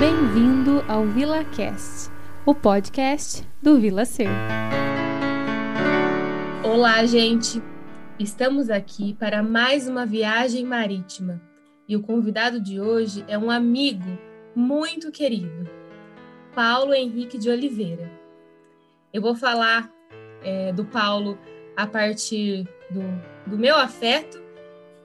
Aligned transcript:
Bem-vindo 0.00 0.84
ao 0.88 1.06
VilaCast, 1.06 2.10
o 2.44 2.52
podcast 2.52 3.46
do 3.62 3.78
Vila 3.78 4.04
Ser. 4.04 4.28
Olá, 6.64 7.06
gente! 7.06 7.62
Estamos 8.18 8.70
aqui 8.70 9.14
para 9.14 9.40
mais 9.40 9.88
uma 9.88 10.04
viagem 10.04 10.64
marítima 10.64 11.40
e 11.88 11.96
o 11.96 12.02
convidado 12.02 12.60
de 12.60 12.80
hoje 12.80 13.24
é 13.28 13.38
um 13.38 13.52
amigo 13.52 14.18
muito 14.54 15.12
querido, 15.12 15.70
Paulo 16.56 16.92
Henrique 16.92 17.38
de 17.38 17.48
Oliveira. 17.48 18.10
Eu 19.12 19.22
vou 19.22 19.36
falar 19.36 19.88
é, 20.42 20.72
do 20.72 20.84
Paulo 20.84 21.38
a 21.76 21.86
partir 21.86 22.64
do, 22.90 23.00
do 23.46 23.56
meu 23.56 23.76
afeto 23.76 24.42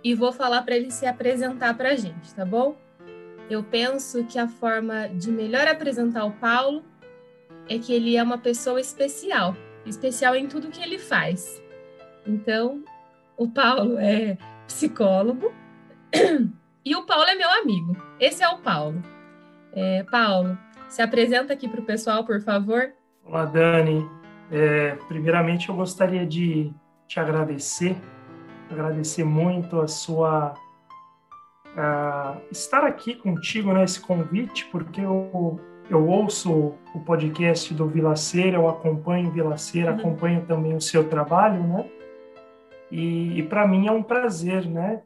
e 0.03 0.15
vou 0.15 0.33
falar 0.33 0.63
para 0.63 0.75
ele 0.75 0.89
se 0.89 1.05
apresentar 1.05 1.77
para 1.77 1.89
a 1.89 1.95
gente, 1.95 2.33
tá 2.33 2.43
bom? 2.43 2.75
Eu 3.49 3.63
penso 3.63 4.23
que 4.25 4.37
a 4.37 4.47
forma 4.47 5.07
de 5.07 5.31
melhor 5.31 5.67
apresentar 5.67 6.23
o 6.23 6.31
Paulo 6.31 6.83
é 7.67 7.79
que 7.79 7.91
ele 7.91 8.15
é 8.15 8.21
uma 8.21 8.37
pessoa 8.37 8.79
especial, 8.79 9.55
especial 9.85 10.35
em 10.35 10.47
tudo 10.47 10.69
que 10.69 10.81
ele 10.81 10.99
faz. 10.99 11.61
Então, 12.27 12.83
o 13.35 13.47
Paulo 13.47 13.97
é 13.97 14.37
psicólogo 14.67 15.51
e 16.85 16.95
o 16.95 17.05
Paulo 17.07 17.25
é 17.25 17.33
meu 17.33 17.49
amigo. 17.49 17.97
Esse 18.19 18.43
é 18.43 18.49
o 18.49 18.59
Paulo. 18.59 19.01
É, 19.73 20.03
Paulo, 20.03 20.55
se 20.87 21.01
apresenta 21.01 21.53
aqui 21.53 21.67
para 21.67 21.81
o 21.81 21.85
pessoal, 21.85 22.23
por 22.23 22.39
favor. 22.41 22.91
Olá, 23.25 23.45
Dani. 23.45 24.07
É, 24.51 24.95
primeiramente, 25.07 25.69
eu 25.69 25.75
gostaria 25.75 26.25
de 26.25 26.71
te 27.07 27.19
agradecer, 27.19 27.95
agradecer 28.69 29.23
muito 29.23 29.81
a 29.81 29.87
sua 29.87 30.53
uh, 31.75 32.39
estar 32.51 32.83
aqui 32.83 33.15
contigo 33.15 33.73
nesse 33.73 33.99
convite, 33.99 34.65
porque 34.71 35.01
eu, 35.01 35.59
eu 35.89 36.07
ouço 36.07 36.73
o 36.93 36.99
podcast 37.05 37.73
do 37.73 37.87
Vilaceira, 37.87 38.57
eu 38.57 38.69
acompanho 38.69 39.29
o 39.29 39.31
Vilaceira, 39.31 39.91
uhum. 39.91 39.99
acompanho 39.99 40.45
também 40.45 40.75
o 40.75 40.81
seu 40.81 41.07
trabalho, 41.07 41.61
né? 41.63 41.85
E, 42.91 43.39
e 43.39 43.43
para 43.43 43.67
mim 43.67 43.87
é 43.87 43.91
um 43.91 44.01
prazer, 44.01 44.65
né, 44.65 45.03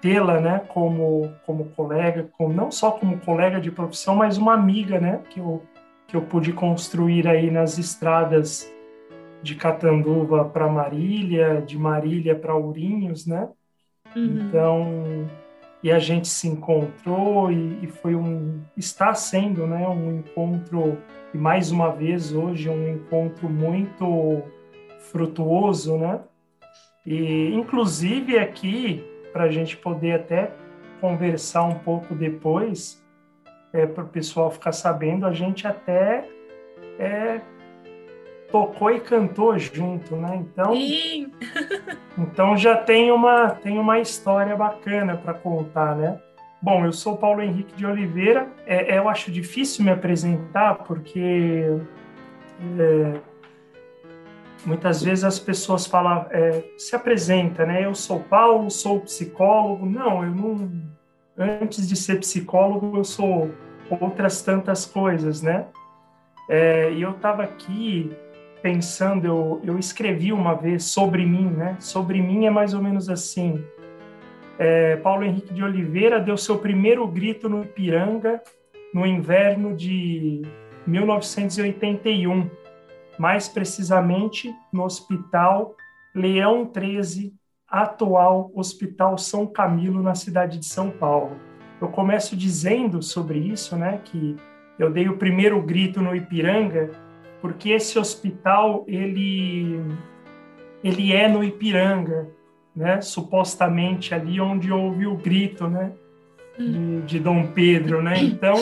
tê-la, 0.00 0.40
né, 0.40 0.62
como 0.66 1.32
como 1.46 1.66
colega, 1.66 2.28
como, 2.36 2.52
não 2.52 2.68
só 2.68 2.90
como 2.90 3.20
colega 3.20 3.60
de 3.60 3.70
profissão, 3.70 4.16
mas 4.16 4.36
uma 4.36 4.54
amiga, 4.54 4.98
né, 4.98 5.20
que 5.30 5.38
eu 5.38 5.62
que 6.08 6.16
eu 6.16 6.22
pude 6.22 6.52
construir 6.52 7.26
aí 7.26 7.50
nas 7.50 7.78
estradas 7.78 8.70
de 9.42 9.54
Catanduva 9.54 10.44
para 10.44 10.68
Marília, 10.68 11.62
de 11.62 11.78
Marília 11.78 12.34
para 12.34 12.54
Ourinhos, 12.54 13.26
né? 13.26 13.48
Uhum. 14.14 14.46
Então, 14.48 15.30
e 15.82 15.90
a 15.90 15.98
gente 15.98 16.28
se 16.28 16.46
encontrou 16.46 17.50
e, 17.50 17.84
e, 17.84 17.86
foi 17.88 18.14
um, 18.14 18.62
está 18.76 19.14
sendo, 19.14 19.66
né, 19.66 19.86
um 19.88 20.18
encontro 20.18 20.98
e 21.34 21.38
mais 21.38 21.72
uma 21.72 21.90
vez 21.90 22.32
hoje 22.32 22.68
um 22.68 22.88
encontro 22.88 23.48
muito 23.48 24.42
frutuoso, 25.10 25.98
né? 25.98 26.20
E 27.04 27.52
inclusive 27.52 28.38
aqui 28.38 29.04
para 29.32 29.44
a 29.44 29.50
gente 29.50 29.76
poder 29.76 30.12
até 30.12 30.52
conversar 31.00 31.64
um 31.64 31.78
pouco 31.78 32.14
depois, 32.14 33.02
é, 33.72 33.86
para 33.86 34.04
o 34.04 34.08
pessoal 34.08 34.50
ficar 34.50 34.72
sabendo, 34.72 35.26
a 35.26 35.32
gente 35.32 35.66
até 35.66 36.28
é, 36.98 37.40
tocou 38.52 38.90
e 38.90 39.00
cantou 39.00 39.58
junto, 39.58 40.14
né? 40.14 40.36
Então, 40.36 40.76
Sim. 40.76 41.32
então 42.18 42.56
já 42.56 42.76
tem 42.76 43.10
uma 43.10 43.50
tem 43.50 43.78
uma 43.78 43.98
história 43.98 44.54
bacana 44.54 45.16
para 45.16 45.32
contar, 45.32 45.96
né? 45.96 46.20
Bom, 46.60 46.84
eu 46.84 46.92
sou 46.92 47.16
Paulo 47.16 47.42
Henrique 47.42 47.74
de 47.74 47.84
Oliveira. 47.84 48.48
É, 48.64 48.96
eu 48.96 49.08
acho 49.08 49.32
difícil 49.32 49.84
me 49.84 49.90
apresentar 49.90 50.76
porque 50.84 51.64
é, 52.78 53.20
muitas 54.64 55.02
vezes 55.02 55.24
as 55.24 55.40
pessoas 55.40 55.86
falam, 55.86 56.26
é, 56.30 56.62
se 56.76 56.94
apresenta, 56.94 57.66
né? 57.66 57.84
Eu 57.84 57.94
sou 57.96 58.20
Paulo, 58.20 58.70
sou 58.70 59.00
psicólogo. 59.00 59.86
Não, 59.86 60.22
eu 60.22 60.30
não. 60.30 60.70
Antes 61.36 61.88
de 61.88 61.96
ser 61.96 62.20
psicólogo, 62.20 62.96
eu 62.96 63.04
sou 63.04 63.50
outras 64.00 64.42
tantas 64.42 64.86
coisas, 64.86 65.42
né? 65.42 65.66
É, 66.48 66.92
e 66.92 67.02
eu 67.02 67.12
estava 67.12 67.42
aqui 67.42 68.14
pensando, 68.62 69.26
eu, 69.26 69.60
eu 69.64 69.78
escrevi 69.78 70.32
uma 70.32 70.54
vez 70.54 70.84
sobre 70.84 71.26
mim, 71.26 71.50
né? 71.50 71.76
Sobre 71.80 72.22
mim 72.22 72.46
é 72.46 72.50
mais 72.50 72.72
ou 72.72 72.82
menos 72.82 73.08
assim. 73.08 73.62
É, 74.58 74.96
Paulo 74.96 75.24
Henrique 75.24 75.52
de 75.52 75.62
Oliveira 75.62 76.20
deu 76.20 76.36
seu 76.36 76.58
primeiro 76.58 77.06
grito 77.06 77.48
no 77.48 77.62
Ipiranga 77.62 78.40
no 78.94 79.06
inverno 79.06 79.74
de 79.74 80.42
1981 80.86 82.50
mais 83.18 83.48
precisamente 83.48 84.54
no 84.72 84.84
Hospital 84.84 85.74
Leão 86.14 86.66
13, 86.66 87.32
atual 87.68 88.50
Hospital 88.54 89.16
São 89.16 89.46
Camilo, 89.46 90.02
na 90.02 90.14
cidade 90.14 90.58
de 90.58 90.66
São 90.66 90.90
Paulo. 90.90 91.36
Eu 91.80 91.88
começo 91.88 92.36
dizendo 92.36 93.02
sobre 93.02 93.38
isso, 93.38 93.76
né, 93.76 94.00
que 94.04 94.36
eu 94.78 94.90
dei 94.90 95.08
o 95.08 95.16
primeiro 95.16 95.60
grito 95.62 96.00
no 96.00 96.14
Ipiranga, 96.14 96.90
porque 97.42 97.70
esse 97.70 97.98
hospital 97.98 98.84
ele 98.86 99.78
ele 100.82 101.12
é 101.12 101.28
no 101.28 101.44
Ipiranga, 101.44 102.28
né, 102.74 103.00
supostamente 103.00 104.14
ali 104.14 104.40
onde 104.40 104.72
houve 104.72 105.06
o 105.06 105.16
grito, 105.16 105.68
né, 105.68 105.92
de, 106.58 107.02
de 107.02 107.20
Dom 107.20 107.46
Pedro, 107.48 108.02
né? 108.02 108.18
Então, 108.18 108.54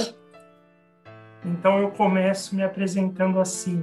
então 1.45 1.79
eu 1.79 1.91
começo 1.91 2.55
me 2.55 2.63
apresentando 2.63 3.41
assim. 3.41 3.83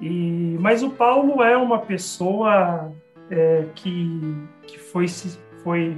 E, 0.00 0.56
mas 0.58 0.82
o 0.82 0.90
Paulo 0.90 1.42
é 1.42 1.56
uma 1.56 1.78
pessoa 1.78 2.92
é, 3.30 3.66
que, 3.74 4.48
que 4.66 4.78
foi, 4.78 5.06
se, 5.06 5.38
foi, 5.62 5.96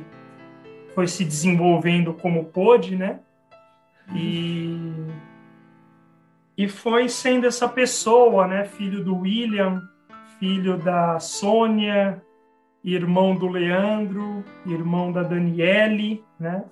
foi 0.94 1.06
se 1.06 1.24
desenvolvendo 1.24 2.12
como 2.12 2.44
pôde, 2.46 2.96
né? 2.96 3.20
E, 4.14 4.92
e 6.62 6.68
foi 6.68 7.08
sendo 7.08 7.44
essa 7.44 7.68
pessoa, 7.68 8.46
né? 8.46 8.64
Filho 8.64 9.02
do 9.02 9.16
William, 9.16 9.82
filho 10.38 10.78
da 10.78 11.18
Sônia, 11.18 12.22
irmão 12.84 13.34
do 13.34 13.48
Leandro, 13.48 14.44
irmão 14.64 15.10
da 15.10 15.24
Daniele, 15.24 16.24
né? 16.38 16.62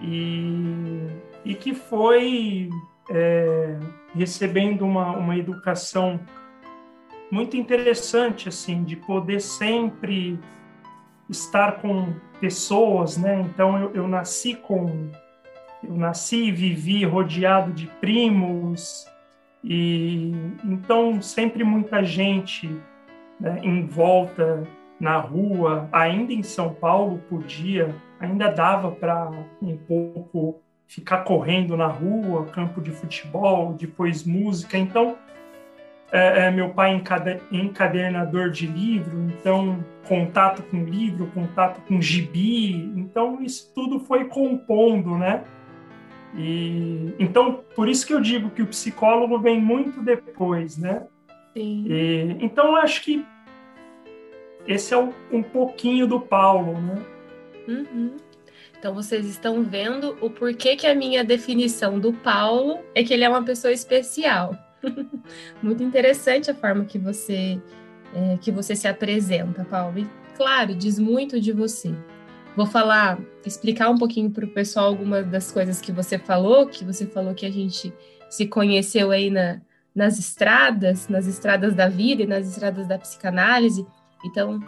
E, 0.00 1.08
e 1.44 1.54
que 1.56 1.74
foi 1.74 2.70
é, 3.10 3.80
recebendo 4.14 4.82
uma, 4.82 5.10
uma 5.16 5.36
educação 5.36 6.20
muito 7.32 7.56
interessante 7.56 8.48
assim 8.48 8.84
de 8.84 8.94
poder 8.94 9.40
sempre 9.40 10.38
estar 11.28 11.80
com 11.80 12.14
pessoas, 12.40 13.16
né? 13.16 13.40
Então 13.40 13.76
eu, 13.76 13.90
eu 13.92 14.06
nasci 14.06 14.54
com 14.54 15.10
eu 15.82 15.94
nasci 15.94 16.44
e 16.44 16.52
vivi 16.52 17.04
rodeado 17.04 17.72
de 17.72 17.86
primos 18.00 19.06
e 19.62 20.32
então 20.64 21.20
sempre 21.20 21.64
muita 21.64 22.02
gente 22.02 22.68
né, 23.38 23.60
em 23.62 23.86
volta 23.86 24.66
na 24.98 25.16
rua, 25.16 25.88
ainda 25.90 26.32
em 26.32 26.42
São 26.42 26.74
Paulo 26.74 27.22
podia, 27.28 27.94
ainda 28.20 28.50
dava 28.50 28.90
para 28.90 29.30
um 29.62 29.76
pouco 29.76 30.60
ficar 30.86 31.18
correndo 31.18 31.76
na 31.76 31.86
rua, 31.86 32.46
campo 32.46 32.80
de 32.82 32.90
futebol, 32.90 33.72
depois 33.72 34.24
música. 34.24 34.76
Então 34.76 35.16
é, 36.12 36.46
é, 36.46 36.50
meu 36.50 36.70
pai 36.70 37.00
encadernador 37.50 38.50
de 38.50 38.66
livro, 38.66 39.30
então 39.30 39.84
contato 40.06 40.62
com 40.64 40.84
livro, 40.84 41.26
contato 41.28 41.80
com 41.86 42.00
gibi, 42.02 42.74
então 42.96 43.40
isso 43.40 43.72
tudo 43.74 44.00
foi 44.00 44.24
compondo, 44.24 45.16
né? 45.16 45.44
E 46.36 47.14
então 47.18 47.64
por 47.74 47.88
isso 47.88 48.06
que 48.06 48.14
eu 48.14 48.20
digo 48.20 48.50
que 48.50 48.62
o 48.62 48.66
psicólogo 48.66 49.38
vem 49.38 49.60
muito 49.60 50.00
depois, 50.02 50.76
né? 50.76 51.06
Sim. 51.56 51.86
E, 51.88 52.36
então 52.40 52.76
acho 52.76 53.02
que 53.02 53.24
esse 54.66 54.94
é 54.94 54.98
um, 54.98 55.12
um 55.32 55.42
pouquinho 55.42 56.06
do 56.06 56.20
Paulo, 56.20 56.80
né? 56.80 57.04
Uhum. 57.66 58.16
Então 58.78 58.94
vocês 58.94 59.26
estão 59.26 59.62
vendo 59.62 60.16
o 60.20 60.30
porquê 60.30 60.76
que 60.76 60.86
a 60.86 60.94
minha 60.94 61.24
definição 61.24 61.98
do 61.98 62.12
Paulo 62.12 62.78
é 62.94 63.02
que 63.02 63.12
ele 63.12 63.24
é 63.24 63.28
uma 63.28 63.44
pessoa 63.44 63.72
especial. 63.72 64.56
Muito 65.62 65.82
interessante 65.82 66.50
a 66.50 66.54
forma 66.54 66.84
que 66.84 66.98
você 66.98 67.60
é, 68.14 68.38
que 68.40 68.50
você 68.50 68.74
se 68.74 68.88
apresenta, 68.88 69.64
Paulo. 69.64 69.98
E 69.98 70.06
claro, 70.36 70.74
diz 70.74 70.98
muito 70.98 71.40
de 71.40 71.52
você. 71.52 71.94
Vou 72.56 72.66
falar, 72.66 73.18
explicar 73.46 73.90
um 73.90 73.96
pouquinho 73.96 74.30
para 74.30 74.44
o 74.44 74.48
pessoal 74.48 74.86
algumas 74.86 75.26
das 75.28 75.52
coisas 75.52 75.80
que 75.80 75.92
você 75.92 76.18
falou, 76.18 76.66
que 76.66 76.84
você 76.84 77.06
falou 77.06 77.34
que 77.34 77.46
a 77.46 77.50
gente 77.50 77.92
se 78.28 78.46
conheceu 78.46 79.10
aí 79.10 79.30
na, 79.30 79.60
nas 79.94 80.18
estradas, 80.18 81.08
nas 81.08 81.26
estradas 81.26 81.74
da 81.74 81.88
vida 81.88 82.22
e 82.22 82.26
nas 82.26 82.48
estradas 82.48 82.86
da 82.86 82.98
psicanálise. 82.98 83.86
Então, 84.24 84.60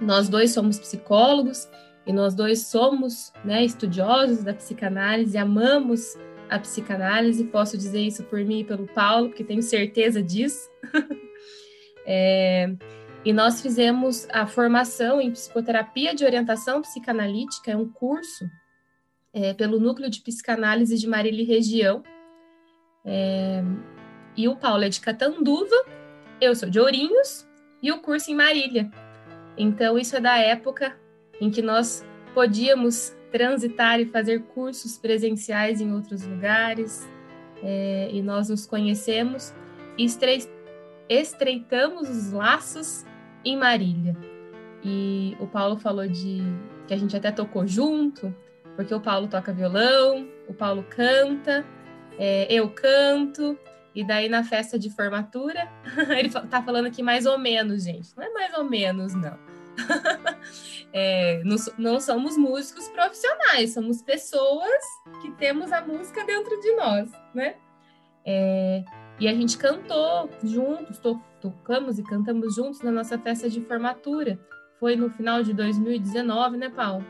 nós 0.00 0.28
dois 0.28 0.52
somos 0.52 0.78
psicólogos 0.78 1.68
e 2.06 2.12
nós 2.12 2.34
dois 2.34 2.66
somos 2.66 3.32
né, 3.44 3.64
estudiosos 3.64 4.42
da 4.42 4.52
psicanálise, 4.52 5.38
amamos 5.38 6.16
a 6.48 6.58
psicanálise, 6.58 7.44
posso 7.44 7.76
dizer 7.76 8.00
isso 8.00 8.22
por 8.24 8.40
mim 8.44 8.60
e 8.60 8.64
pelo 8.64 8.86
Paulo, 8.86 9.28
porque 9.28 9.44
tenho 9.44 9.62
certeza 9.62 10.22
disso. 10.22 10.68
é, 12.06 12.74
e 13.24 13.32
nós 13.32 13.62
fizemos 13.62 14.28
a 14.30 14.46
formação 14.46 15.20
em 15.20 15.30
psicoterapia 15.30 16.14
de 16.14 16.24
orientação 16.24 16.82
psicanalítica, 16.82 17.70
é 17.70 17.76
um 17.76 17.88
curso 17.88 18.44
é, 19.32 19.54
pelo 19.54 19.80
Núcleo 19.80 20.10
de 20.10 20.20
Psicanálise 20.20 20.98
de 20.98 21.06
Marília 21.06 21.46
Região. 21.46 22.02
É, 23.04 23.62
e 24.36 24.46
o 24.46 24.56
Paulo 24.56 24.84
é 24.84 24.88
de 24.90 25.00
Catanduva, 25.00 25.74
eu 26.40 26.54
sou 26.54 26.68
de 26.68 26.78
Ourinhos, 26.78 27.48
e 27.82 27.90
o 27.90 28.00
curso 28.00 28.30
em 28.30 28.34
Marília. 28.34 28.90
Então, 29.56 29.98
isso 29.98 30.16
é 30.16 30.20
da 30.20 30.36
época 30.36 30.98
em 31.40 31.50
que 31.50 31.62
nós 31.62 32.04
podíamos 32.34 33.16
transitar 33.32 34.00
e 34.00 34.06
fazer 34.06 34.42
cursos 34.54 34.98
presenciais 34.98 35.80
em 35.80 35.92
outros 35.92 36.26
lugares, 36.26 37.08
é, 37.62 38.10
e 38.12 38.20
nós 38.20 38.50
nos 38.50 38.66
conhecemos 38.66 39.54
e 39.96 40.06
estreitamos 41.08 42.10
os 42.10 42.30
laços 42.30 43.04
em 43.44 43.56
Marília. 43.56 44.16
E 44.82 45.36
o 45.40 45.46
Paulo 45.46 45.76
falou 45.76 46.06
de 46.06 46.42
que 46.86 46.94
a 46.94 46.96
gente 46.96 47.16
até 47.16 47.32
tocou 47.32 47.66
junto, 47.66 48.34
porque 48.76 48.94
o 48.94 49.00
Paulo 49.00 49.28
toca 49.28 49.52
violão, 49.52 50.28
o 50.48 50.54
Paulo 50.54 50.84
canta, 50.88 51.64
é, 52.18 52.46
eu 52.52 52.68
canto, 52.70 53.58
e 53.94 54.04
daí 54.04 54.28
na 54.28 54.42
festa 54.42 54.78
de 54.78 54.90
formatura, 54.90 55.70
ele 56.18 56.28
tá 56.28 56.62
falando 56.62 56.86
aqui 56.86 57.02
mais 57.02 57.26
ou 57.26 57.38
menos, 57.38 57.84
gente. 57.84 58.14
Não 58.16 58.24
é 58.24 58.30
mais 58.30 58.54
ou 58.54 58.64
menos, 58.64 59.14
não. 59.14 59.38
é, 60.92 61.42
não, 61.44 61.56
não, 61.78 62.00
somos 62.00 62.36
músicos 62.36 62.88
profissionais, 62.88 63.72
somos 63.72 64.02
pessoas 64.02 64.84
que 65.22 65.32
temos 65.32 65.72
a 65.72 65.80
música 65.80 66.24
dentro 66.24 66.60
de 66.60 66.72
nós, 66.76 67.10
né? 67.34 67.56
É, 68.24 68.84
e 69.18 69.28
a 69.28 69.34
gente 69.34 69.56
cantou 69.56 70.28
juntos, 70.42 70.98
to, 70.98 71.20
tocamos 71.40 71.98
e 71.98 72.02
cantamos 72.02 72.54
juntos 72.54 72.80
na 72.80 72.90
nossa 72.90 73.18
festa 73.18 73.48
de 73.48 73.60
formatura. 73.60 74.38
Foi 74.80 74.96
no 74.96 75.08
final 75.08 75.42
de 75.42 75.52
2019, 75.52 76.56
né, 76.56 76.68
Paulo? 76.68 77.04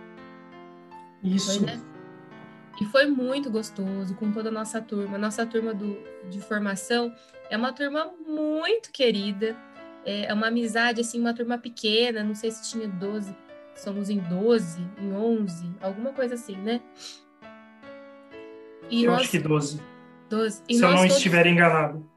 Isso. 1.22 1.58
Foi, 1.58 1.66
né? 1.66 1.80
E 2.80 2.84
foi 2.86 3.06
muito 3.06 3.50
gostoso 3.50 4.14
com 4.16 4.30
toda 4.32 4.48
a 4.48 4.52
nossa 4.52 4.80
turma. 4.80 5.16
Nossa 5.16 5.46
turma 5.46 5.72
do, 5.72 5.96
de 6.28 6.40
formação 6.40 7.14
é 7.48 7.56
uma 7.56 7.72
turma 7.72 8.12
muito 8.26 8.90
querida. 8.92 9.56
É 10.04 10.32
uma 10.34 10.48
amizade, 10.48 11.00
assim, 11.00 11.18
uma 11.18 11.32
turma 11.32 11.56
pequena. 11.56 12.22
Não 12.22 12.34
sei 12.34 12.50
se 12.50 12.70
tinha 12.70 12.86
12, 12.86 13.34
somos 13.74 14.10
em 14.10 14.18
12, 14.18 14.82
em 15.00 15.12
11, 15.12 15.72
alguma 15.80 16.12
coisa 16.12 16.34
assim, 16.34 16.56
né? 16.56 16.82
E 18.90 19.04
eu 19.04 19.12
nós, 19.12 19.22
acho 19.22 19.30
que 19.30 19.38
12. 19.38 19.93
12. 20.28 20.62
E 20.68 20.74
se 20.74 20.82
eu 20.82 20.90
não 20.90 20.98
todos, 20.98 21.16
estiver 21.16 21.46
enganado. 21.46 22.08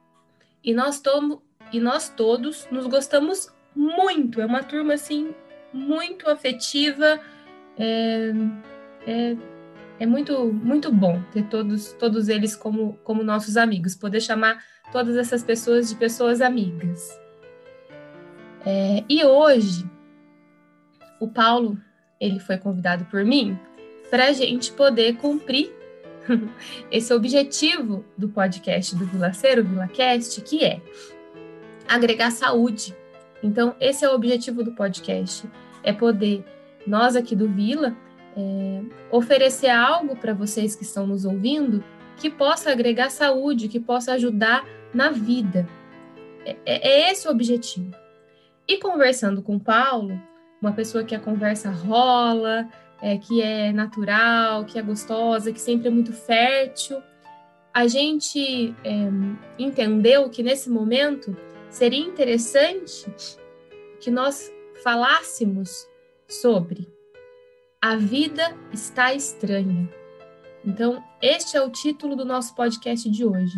E 0.63 0.73
nós, 0.73 0.99
tomo, 0.99 1.41
e 1.71 1.79
nós 1.79 2.09
todos 2.09 2.67
nos 2.71 2.87
gostamos 2.87 3.53
muito. 3.75 4.41
É 4.41 4.45
uma 4.45 4.63
turma, 4.63 4.93
assim, 4.93 5.33
muito 5.73 6.29
afetiva. 6.29 7.19
É, 7.77 8.31
é, 9.05 9.37
é 9.99 10.05
muito 10.05 10.51
muito 10.51 10.91
bom 10.91 11.21
ter 11.31 11.43
todos 11.43 11.93
todos 11.93 12.27
eles 12.27 12.55
como 12.55 12.97
como 13.03 13.23
nossos 13.23 13.57
amigos, 13.57 13.95
poder 13.95 14.21
chamar 14.21 14.63
todas 14.91 15.15
essas 15.15 15.43
pessoas 15.43 15.89
de 15.89 15.95
pessoas 15.95 16.41
amigas. 16.41 17.19
É, 18.65 19.03
e 19.07 19.23
hoje 19.23 19.85
o 21.19 21.27
Paulo 21.27 21.77
ele 22.19 22.39
foi 22.39 22.57
convidado 22.57 23.05
por 23.05 23.23
mim 23.23 23.57
para 24.09 24.25
a 24.25 24.31
gente 24.31 24.71
poder 24.71 25.17
cumprir 25.17 25.71
esse 26.91 27.13
objetivo 27.13 28.03
do 28.17 28.29
podcast 28.29 28.95
do 28.95 29.05
Vilaceiro, 29.05 29.63
VilaCast, 29.63 30.41
que 30.41 30.63
é 30.63 30.81
agregar 31.87 32.31
saúde. 32.31 32.95
Então, 33.41 33.75
esse 33.79 34.03
é 34.03 34.09
o 34.09 34.13
objetivo 34.13 34.63
do 34.63 34.71
podcast, 34.71 35.47
é 35.83 35.93
poder 35.93 36.43
nós 36.85 37.15
aqui 37.15 37.35
do 37.35 37.47
Vila 37.47 37.95
é, 38.37 38.81
oferecer 39.11 39.69
algo 39.69 40.15
para 40.15 40.33
vocês 40.33 40.75
que 40.75 40.83
estão 40.83 41.07
nos 41.07 41.25
ouvindo 41.25 41.83
que 42.17 42.29
possa 42.29 42.71
agregar 42.71 43.09
saúde, 43.09 43.67
que 43.67 43.79
possa 43.79 44.13
ajudar 44.13 44.65
na 44.93 45.09
vida. 45.09 45.67
É, 46.45 46.55
é, 46.65 46.87
é 46.87 47.11
esse 47.11 47.27
o 47.27 47.31
objetivo. 47.31 47.91
E 48.67 48.77
conversando 48.77 49.41
com 49.41 49.59
Paulo, 49.59 50.19
uma 50.61 50.71
pessoa 50.71 51.03
que 51.03 51.15
a 51.15 51.19
conversa 51.19 51.69
rola, 51.69 52.67
é, 53.01 53.17
que 53.17 53.41
é 53.41 53.71
natural, 53.71 54.65
que 54.65 54.77
é 54.77 54.81
gostosa, 54.81 55.51
que 55.51 55.61
sempre 55.61 55.87
é 55.87 55.91
muito 55.91 56.13
fértil, 56.13 57.01
a 57.73 57.87
gente 57.87 58.75
é, 58.83 59.09
entendeu 59.59 60.29
que 60.29 60.41
nesse 60.41 60.69
momento 60.69 61.37
seria 61.69 61.99
interessante 61.99 63.05
que 63.99 64.09
nós 64.09 64.51
falássemos 64.83 65.87
sobre 66.27 66.91
a 67.79 67.95
vida 67.95 68.57
está 68.73 69.13
estranha. 69.13 69.87
Então, 70.65 71.03
este 71.21 71.55
é 71.55 71.61
o 71.61 71.69
título 71.69 72.15
do 72.15 72.25
nosso 72.25 72.55
podcast 72.55 73.07
de 73.09 73.23
hoje. 73.23 73.57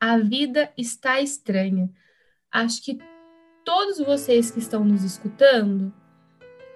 A 0.00 0.18
vida 0.18 0.72
está 0.76 1.20
estranha. 1.20 1.88
Acho 2.50 2.82
que 2.82 2.98
todos 3.64 3.98
vocês 3.98 4.50
que 4.50 4.58
estão 4.58 4.84
nos 4.84 5.04
escutando 5.04 5.94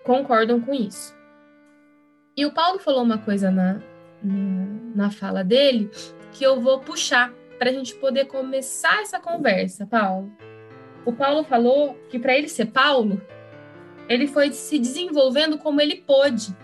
concordam 0.05 0.61
com 0.61 0.73
isso. 0.73 1.18
E 2.38 2.46
o 2.46 2.52
Paulo 2.52 2.79
falou 2.79 3.02
uma 3.02 3.19
coisa 3.19 3.50
na, 3.50 3.81
na, 4.23 5.11
fala 5.11 5.43
dele 5.43 5.90
que 6.31 6.44
eu 6.44 6.61
vou 6.61 6.79
puxar 6.79 7.35
para 7.58 7.70
a 7.70 7.73
gente 7.73 7.96
poder 7.96 8.26
começar 8.26 9.02
essa 9.02 9.19
conversa, 9.19 9.85
Paulo. 9.85 10.32
O 11.05 11.12
Paulo 11.12 11.43
falou 11.43 11.99
que 12.08 12.19
para 12.19 12.38
ele 12.38 12.49
ser 12.49 12.67
Paulo, 12.67 13.20
ele 14.08 14.29
foi 14.29 14.52
se 14.52 14.79
desenvolvendo 14.79 15.58
como 15.58 15.81
ele 15.81 15.96
pôde 15.96 16.55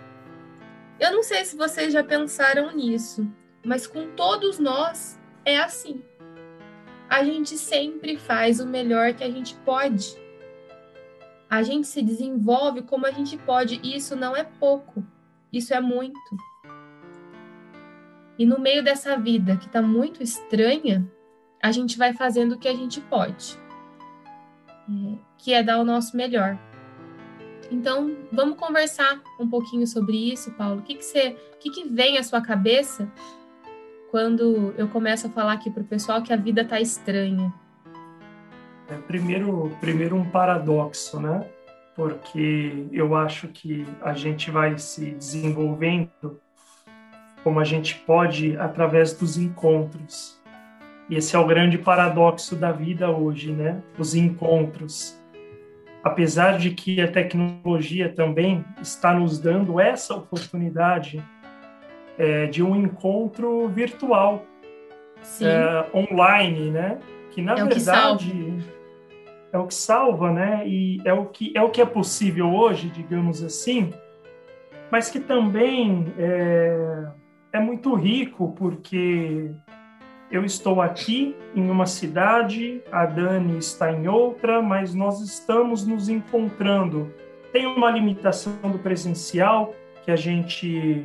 eu 0.98 1.12
não 1.12 1.22
sei 1.22 1.44
se 1.44 1.56
vocês 1.56 1.92
já 1.92 2.04
pensaram 2.04 2.74
nisso, 2.74 3.28
mas 3.64 3.86
com 3.86 4.14
todos 4.14 4.58
nós 4.58 5.20
é 5.44 5.58
assim. 5.58 6.02
A 7.08 7.24
gente 7.24 7.58
sempre 7.58 8.16
faz 8.16 8.60
o 8.60 8.66
melhor 8.66 9.12
que 9.12 9.24
a 9.24 9.30
gente 9.30 9.56
pode. 9.56 10.16
A 11.50 11.62
gente 11.62 11.86
se 11.86 12.00
desenvolve 12.00 12.82
como 12.82 13.06
a 13.06 13.10
gente 13.10 13.36
pode, 13.36 13.80
e 13.82 13.96
isso 13.96 14.14
não 14.16 14.36
é 14.36 14.44
pouco, 14.44 15.04
isso 15.56 15.72
é 15.72 15.80
muito. 15.80 16.36
E 18.38 18.44
no 18.44 18.58
meio 18.58 18.82
dessa 18.82 19.16
vida 19.16 19.56
que 19.56 19.66
está 19.66 19.80
muito 19.80 20.22
estranha, 20.22 21.08
a 21.62 21.70
gente 21.70 21.96
vai 21.96 22.12
fazendo 22.12 22.52
o 22.52 22.58
que 22.58 22.68
a 22.68 22.74
gente 22.74 23.00
pode, 23.00 23.58
é, 24.88 25.18
que 25.38 25.52
é 25.52 25.62
dar 25.62 25.78
o 25.78 25.84
nosso 25.84 26.16
melhor. 26.16 26.58
Então, 27.70 28.16
vamos 28.30 28.58
conversar 28.58 29.22
um 29.40 29.48
pouquinho 29.48 29.86
sobre 29.86 30.16
isso, 30.32 30.50
Paulo. 30.52 30.80
O 30.80 30.82
que, 30.82 30.96
que, 30.96 31.04
você, 31.04 31.36
o 31.54 31.58
que, 31.58 31.70
que 31.70 31.88
vem 31.88 32.18
à 32.18 32.22
sua 32.22 32.40
cabeça 32.40 33.10
quando 34.10 34.74
eu 34.76 34.88
começo 34.88 35.26
a 35.26 35.30
falar 35.30 35.54
aqui 35.54 35.70
para 35.70 35.82
o 35.82 35.86
pessoal 35.86 36.22
que 36.22 36.32
a 36.32 36.36
vida 36.36 36.62
está 36.62 36.80
estranha? 36.80 37.52
É, 38.88 38.96
primeiro, 38.98 39.74
primeiro 39.80 40.16
um 40.16 40.28
paradoxo, 40.28 41.18
né? 41.18 41.48
Porque 41.94 42.86
eu 42.92 43.14
acho 43.14 43.48
que 43.48 43.86
a 44.02 44.12
gente 44.12 44.50
vai 44.50 44.76
se 44.78 45.12
desenvolvendo 45.12 46.40
como 47.42 47.60
a 47.60 47.64
gente 47.64 47.94
pode 48.00 48.56
através 48.56 49.12
dos 49.12 49.36
encontros. 49.36 50.42
E 51.08 51.16
esse 51.16 51.36
é 51.36 51.38
o 51.38 51.46
grande 51.46 51.78
paradoxo 51.78 52.56
da 52.56 52.72
vida 52.72 53.10
hoje, 53.10 53.52
né? 53.52 53.82
Os 53.98 54.14
encontros 54.14 55.22
apesar 56.04 56.58
de 56.58 56.70
que 56.70 57.00
a 57.00 57.10
tecnologia 57.10 58.12
também 58.12 58.62
está 58.80 59.14
nos 59.14 59.38
dando 59.38 59.80
essa 59.80 60.14
oportunidade 60.14 61.24
é, 62.18 62.46
de 62.46 62.62
um 62.62 62.76
encontro 62.76 63.66
virtual, 63.70 64.44
é, 65.40 65.96
online, 65.96 66.70
né? 66.70 66.98
Que 67.30 67.40
na 67.40 67.54
é 67.54 67.64
verdade 67.64 68.58
é 69.54 69.58
o 69.58 69.68
que 69.68 69.74
salva, 69.74 70.32
né? 70.32 70.66
E 70.66 71.00
é 71.04 71.12
o 71.12 71.26
que 71.26 71.52
é 71.54 71.62
o 71.62 71.70
que 71.70 71.80
é 71.80 71.86
possível 71.86 72.52
hoje, 72.52 72.90
digamos 72.90 73.42
assim, 73.42 73.94
mas 74.90 75.08
que 75.08 75.20
também 75.20 76.12
é, 76.18 77.06
é 77.52 77.60
muito 77.60 77.94
rico 77.94 78.52
porque 78.58 79.52
eu 80.28 80.44
estou 80.44 80.82
aqui 80.82 81.36
em 81.54 81.70
uma 81.70 81.86
cidade, 81.86 82.82
a 82.90 83.06
Dani 83.06 83.56
está 83.56 83.92
em 83.92 84.08
outra, 84.08 84.60
mas 84.60 84.92
nós 84.92 85.20
estamos 85.20 85.86
nos 85.86 86.08
encontrando. 86.08 87.14
Tem 87.52 87.64
uma 87.64 87.90
limitação 87.92 88.54
do 88.64 88.80
presencial 88.80 89.72
que 90.04 90.10
a 90.10 90.16
gente 90.16 91.04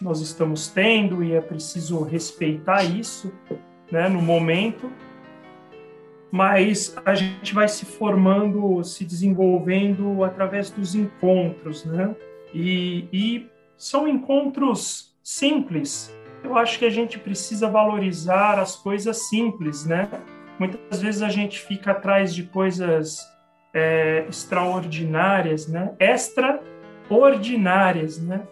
nós 0.00 0.22
estamos 0.22 0.68
tendo 0.68 1.22
e 1.22 1.34
é 1.34 1.40
preciso 1.42 2.02
respeitar 2.02 2.82
isso, 2.82 3.30
né, 3.92 4.08
no 4.08 4.22
momento. 4.22 4.90
Mas 6.30 6.96
a 7.04 7.14
gente 7.14 7.52
vai 7.52 7.68
se 7.68 7.84
formando, 7.84 8.82
se 8.84 9.04
desenvolvendo 9.04 10.22
através 10.22 10.70
dos 10.70 10.94
encontros, 10.94 11.84
né? 11.84 12.14
E, 12.54 13.08
e 13.12 13.50
são 13.76 14.06
encontros 14.06 15.16
simples, 15.22 16.14
eu 16.42 16.56
acho 16.56 16.78
que 16.78 16.84
a 16.84 16.90
gente 16.90 17.18
precisa 17.18 17.68
valorizar 17.68 18.58
as 18.58 18.76
coisas 18.76 19.28
simples, 19.28 19.84
né? 19.84 20.08
Muitas 20.58 21.00
vezes 21.00 21.22
a 21.22 21.28
gente 21.28 21.60
fica 21.60 21.92
atrás 21.92 22.34
de 22.34 22.42
coisas 22.44 23.20
é, 23.72 24.24
extraordinárias, 24.28 25.68
né? 25.68 25.94
Extraordinárias, 25.98 28.20
né? 28.20 28.42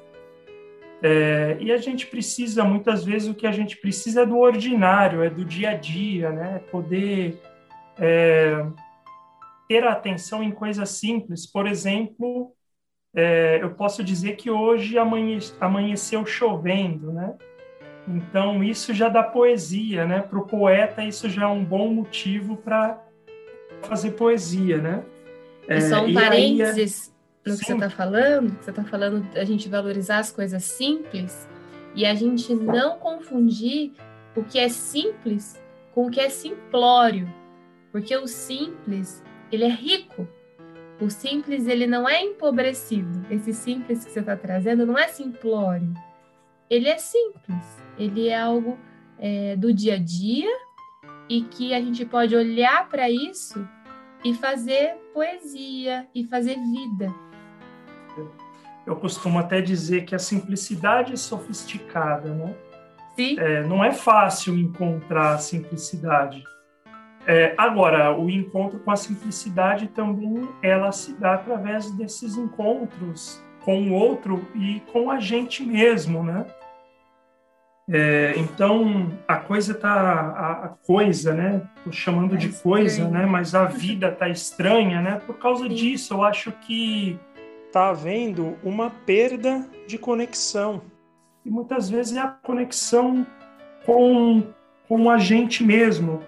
É, 1.02 1.58
e 1.60 1.70
a 1.70 1.76
gente 1.76 2.06
precisa, 2.06 2.64
muitas 2.64 3.04
vezes, 3.04 3.28
o 3.28 3.34
que 3.34 3.46
a 3.46 3.52
gente 3.52 3.76
precisa 3.76 4.22
é 4.22 4.26
do 4.26 4.38
ordinário, 4.38 5.22
é 5.22 5.28
do 5.30 5.44
dia 5.44 5.70
a 5.70 5.74
dia, 5.74 6.30
né? 6.30 6.60
Poder 6.70 7.40
é, 7.98 8.64
ter 9.68 9.84
atenção 9.84 10.42
em 10.42 10.50
coisas 10.50 10.88
simples. 10.90 11.46
Por 11.46 11.66
exemplo, 11.66 12.52
é, 13.14 13.58
eu 13.62 13.70
posso 13.70 14.02
dizer 14.02 14.36
que 14.36 14.50
hoje 14.50 14.98
amanhe, 14.98 15.38
amanheceu 15.60 16.24
chovendo, 16.24 17.12
né? 17.12 17.34
Então, 18.06 18.64
isso 18.64 18.94
já 18.94 19.08
dá 19.08 19.22
poesia, 19.22 20.06
né? 20.06 20.22
Para 20.22 20.38
o 20.38 20.46
poeta, 20.46 21.04
isso 21.04 21.28
já 21.28 21.42
é 21.42 21.46
um 21.46 21.64
bom 21.64 21.92
motivo 21.92 22.56
para 22.56 22.98
fazer 23.82 24.12
poesia, 24.12 24.78
né? 24.78 25.04
E 25.68 25.80
só 25.82 26.02
um 26.02 26.08
é, 26.08 26.14
parênteses 26.14 27.12
aí, 27.44 27.52
no 27.52 27.58
que 27.58 27.64
você 27.64 27.72
está 27.74 27.90
falando, 27.90 28.56
que 28.56 28.64
você 28.64 28.70
está 28.70 28.84
falando 28.84 29.26
a 29.36 29.44
gente 29.44 29.68
valorizar 29.68 30.18
as 30.18 30.30
coisas 30.30 30.64
simples 30.64 31.46
e 31.94 32.06
a 32.06 32.14
gente 32.14 32.54
não 32.54 32.98
confundir 32.98 33.92
o 34.34 34.42
que 34.42 34.58
é 34.58 34.68
simples 34.68 35.60
com 35.94 36.06
o 36.06 36.10
que 36.10 36.20
é 36.20 36.28
simplório, 36.28 37.28
porque 37.98 38.16
o 38.16 38.28
simples, 38.28 39.24
ele 39.50 39.64
é 39.64 39.68
rico, 39.68 40.28
o 41.00 41.10
simples, 41.10 41.66
ele 41.66 41.84
não 41.84 42.08
é 42.08 42.22
empobrecido. 42.22 43.26
Esse 43.28 43.52
simples 43.52 44.04
que 44.04 44.12
você 44.12 44.20
está 44.20 44.36
trazendo 44.36 44.86
não 44.86 44.96
é 44.96 45.08
simplório. 45.08 45.92
Ele 46.70 46.88
é 46.88 46.96
simples. 46.96 47.82
Ele 47.98 48.28
é 48.28 48.38
algo 48.38 48.78
é, 49.18 49.56
do 49.56 49.74
dia 49.74 49.94
a 49.94 49.98
dia 49.98 50.48
e 51.28 51.42
que 51.42 51.74
a 51.74 51.80
gente 51.80 52.04
pode 52.04 52.36
olhar 52.36 52.88
para 52.88 53.10
isso 53.10 53.68
e 54.24 54.32
fazer 54.32 54.94
poesia 55.12 56.06
e 56.14 56.24
fazer 56.24 56.54
vida. 56.54 57.12
Eu 58.86 58.94
costumo 58.94 59.40
até 59.40 59.60
dizer 59.60 60.04
que 60.04 60.14
a 60.14 60.20
simplicidade 60.20 61.14
é 61.14 61.16
sofisticada, 61.16 62.32
né? 62.32 62.54
Sim. 63.16 63.40
É, 63.40 63.64
não 63.64 63.82
é 63.82 63.90
fácil 63.90 64.56
encontrar 64.56 65.34
a 65.34 65.38
simplicidade 65.38 66.44
é, 67.30 67.52
agora, 67.58 68.18
o 68.18 68.30
encontro 68.30 68.78
com 68.78 68.90
a 68.90 68.96
simplicidade 68.96 69.88
também 69.88 70.48
ela 70.62 70.90
se 70.92 71.12
dá 71.12 71.34
através 71.34 71.90
desses 71.90 72.38
encontros 72.38 73.44
com 73.60 73.82
o 73.82 73.92
outro 73.92 74.48
e 74.54 74.80
com 74.90 75.10
a 75.10 75.20
gente 75.20 75.62
mesmo, 75.62 76.24
né? 76.24 76.46
É, 77.90 78.32
então 78.38 79.12
a 79.28 79.36
coisa 79.36 79.74
tá 79.74 79.90
a, 79.90 80.52
a 80.64 80.68
coisa, 80.68 81.34
né? 81.34 81.60
Tô 81.84 81.92
chamando 81.92 82.34
é 82.34 82.38
de 82.38 82.48
coisa, 82.48 83.06
né? 83.06 83.26
Mas 83.26 83.54
a 83.54 83.66
vida 83.66 84.10
tá 84.10 84.26
estranha, 84.30 85.02
né? 85.02 85.20
Por 85.26 85.36
causa 85.36 85.64
Sim. 85.64 85.74
disso, 85.74 86.14
eu 86.14 86.22
acho 86.22 86.50
que 86.50 87.20
tá 87.70 87.90
havendo 87.90 88.56
uma 88.64 88.88
perda 88.88 89.68
de 89.86 89.98
conexão 89.98 90.80
e 91.44 91.50
muitas 91.50 91.90
vezes 91.90 92.16
é 92.16 92.20
a 92.20 92.28
conexão 92.28 93.26
com 93.84 94.44
com 94.88 95.10
a 95.10 95.18
gente 95.18 95.62
mesmo, 95.62 96.22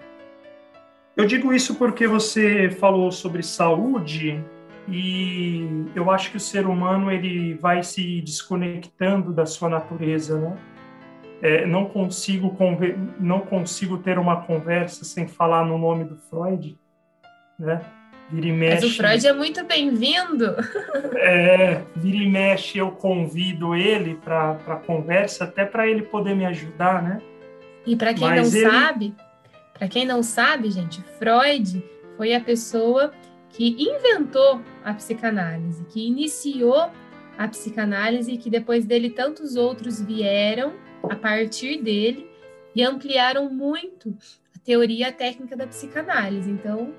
eu 1.15 1.25
digo 1.25 1.53
isso 1.53 1.75
porque 1.75 2.07
você 2.07 2.69
falou 2.69 3.11
sobre 3.11 3.43
saúde 3.43 4.43
e 4.87 5.85
eu 5.95 6.09
acho 6.09 6.31
que 6.31 6.37
o 6.37 6.39
ser 6.39 6.65
humano 6.65 7.11
ele 7.11 7.53
vai 7.55 7.83
se 7.83 8.21
desconectando 8.21 9.33
da 9.33 9.45
sua 9.45 9.69
natureza, 9.69 10.39
né? 10.39 10.57
É, 11.41 11.65
não 11.65 11.85
consigo 11.85 12.55
não 13.19 13.39
consigo 13.39 13.97
ter 13.97 14.19
uma 14.19 14.43
conversa 14.43 15.03
sem 15.03 15.27
falar 15.27 15.65
no 15.65 15.77
nome 15.77 16.03
do 16.03 16.15
Freud, 16.15 16.77
né? 17.57 17.81
Vira 18.29 18.47
e 18.47 18.51
mexe. 18.51 18.85
Mas 18.85 18.93
o 18.93 18.97
Freud 18.97 19.27
é 19.27 19.33
muito 19.33 19.63
bem-vindo. 19.65 20.55
É, 21.23 21.83
vira 21.95 22.17
e 22.17 22.27
mexe 22.27 22.79
eu 22.79 22.89
convido 22.91 23.75
ele 23.75 24.15
para 24.15 24.81
conversa 24.87 25.43
até 25.43 25.65
para 25.65 25.87
ele 25.87 26.01
poder 26.01 26.35
me 26.35 26.45
ajudar, 26.45 27.03
né? 27.03 27.21
E 27.85 27.95
para 27.95 28.11
quem 28.11 28.27
Mas 28.27 28.51
não 28.51 28.59
ele... 28.59 28.69
sabe, 28.69 29.15
para 29.81 29.87
quem 29.87 30.05
não 30.05 30.21
sabe, 30.21 30.69
gente, 30.69 31.01
Freud 31.17 31.83
foi 32.15 32.35
a 32.35 32.39
pessoa 32.39 33.11
que 33.49 33.75
inventou 33.79 34.61
a 34.85 34.93
psicanálise, 34.93 35.83
que 35.85 36.05
iniciou 36.05 36.91
a 37.35 37.47
psicanálise 37.47 38.31
e 38.31 38.37
que 38.37 38.47
depois 38.47 38.85
dele 38.85 39.09
tantos 39.09 39.55
outros 39.55 39.99
vieram 39.99 40.75
a 41.09 41.15
partir 41.15 41.81
dele 41.81 42.29
e 42.75 42.83
ampliaram 42.83 43.51
muito 43.51 44.15
a 44.55 44.59
teoria 44.59 45.11
técnica 45.11 45.57
da 45.57 45.65
psicanálise. 45.65 46.51
Então, 46.51 46.93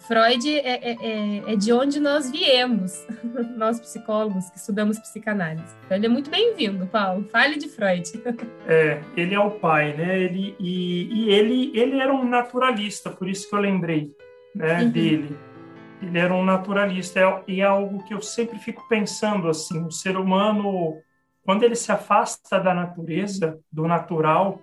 Freud 0.00 0.48
é, 0.48 0.90
é, 0.90 0.96
é, 1.00 1.52
é, 1.52 1.56
de 1.56 1.72
onde 1.72 2.00
nós 2.00 2.30
viemos, 2.30 3.06
nós 3.56 3.80
psicólogos 3.80 4.50
que 4.50 4.58
estudamos 4.58 4.98
psicanálise. 4.98 5.74
Então 5.84 5.96
ele 5.96 6.06
é 6.06 6.08
muito 6.08 6.30
bem-vindo, 6.30 6.86
Paulo. 6.86 7.24
Fale 7.30 7.56
de 7.58 7.68
Freud. 7.68 8.02
É, 8.66 9.02
ele 9.16 9.34
é 9.34 9.40
o 9.40 9.50
pai, 9.50 9.92
né? 9.92 10.20
Ele, 10.20 10.54
e, 10.58 11.08
e 11.12 11.30
ele, 11.30 11.72
ele 11.74 11.98
era 11.98 12.14
um 12.14 12.24
naturalista, 12.24 13.10
por 13.10 13.28
isso 13.28 13.48
que 13.48 13.54
eu 13.54 13.58
lembrei 13.58 14.10
né, 14.54 14.82
uhum. 14.82 14.90
dele. 14.90 15.36
Ele 16.00 16.18
era 16.18 16.32
um 16.32 16.44
naturalista 16.44 17.20
é, 17.20 17.42
e 17.48 17.60
é 17.60 17.64
algo 17.64 18.04
que 18.04 18.14
eu 18.14 18.20
sempre 18.20 18.58
fico 18.58 18.86
pensando 18.88 19.48
assim, 19.48 19.84
o 19.84 19.90
ser 19.90 20.16
humano, 20.16 20.96
quando 21.44 21.64
ele 21.64 21.74
se 21.74 21.90
afasta 21.90 22.60
da 22.60 22.72
natureza, 22.72 23.58
do 23.70 23.86
natural, 23.86 24.60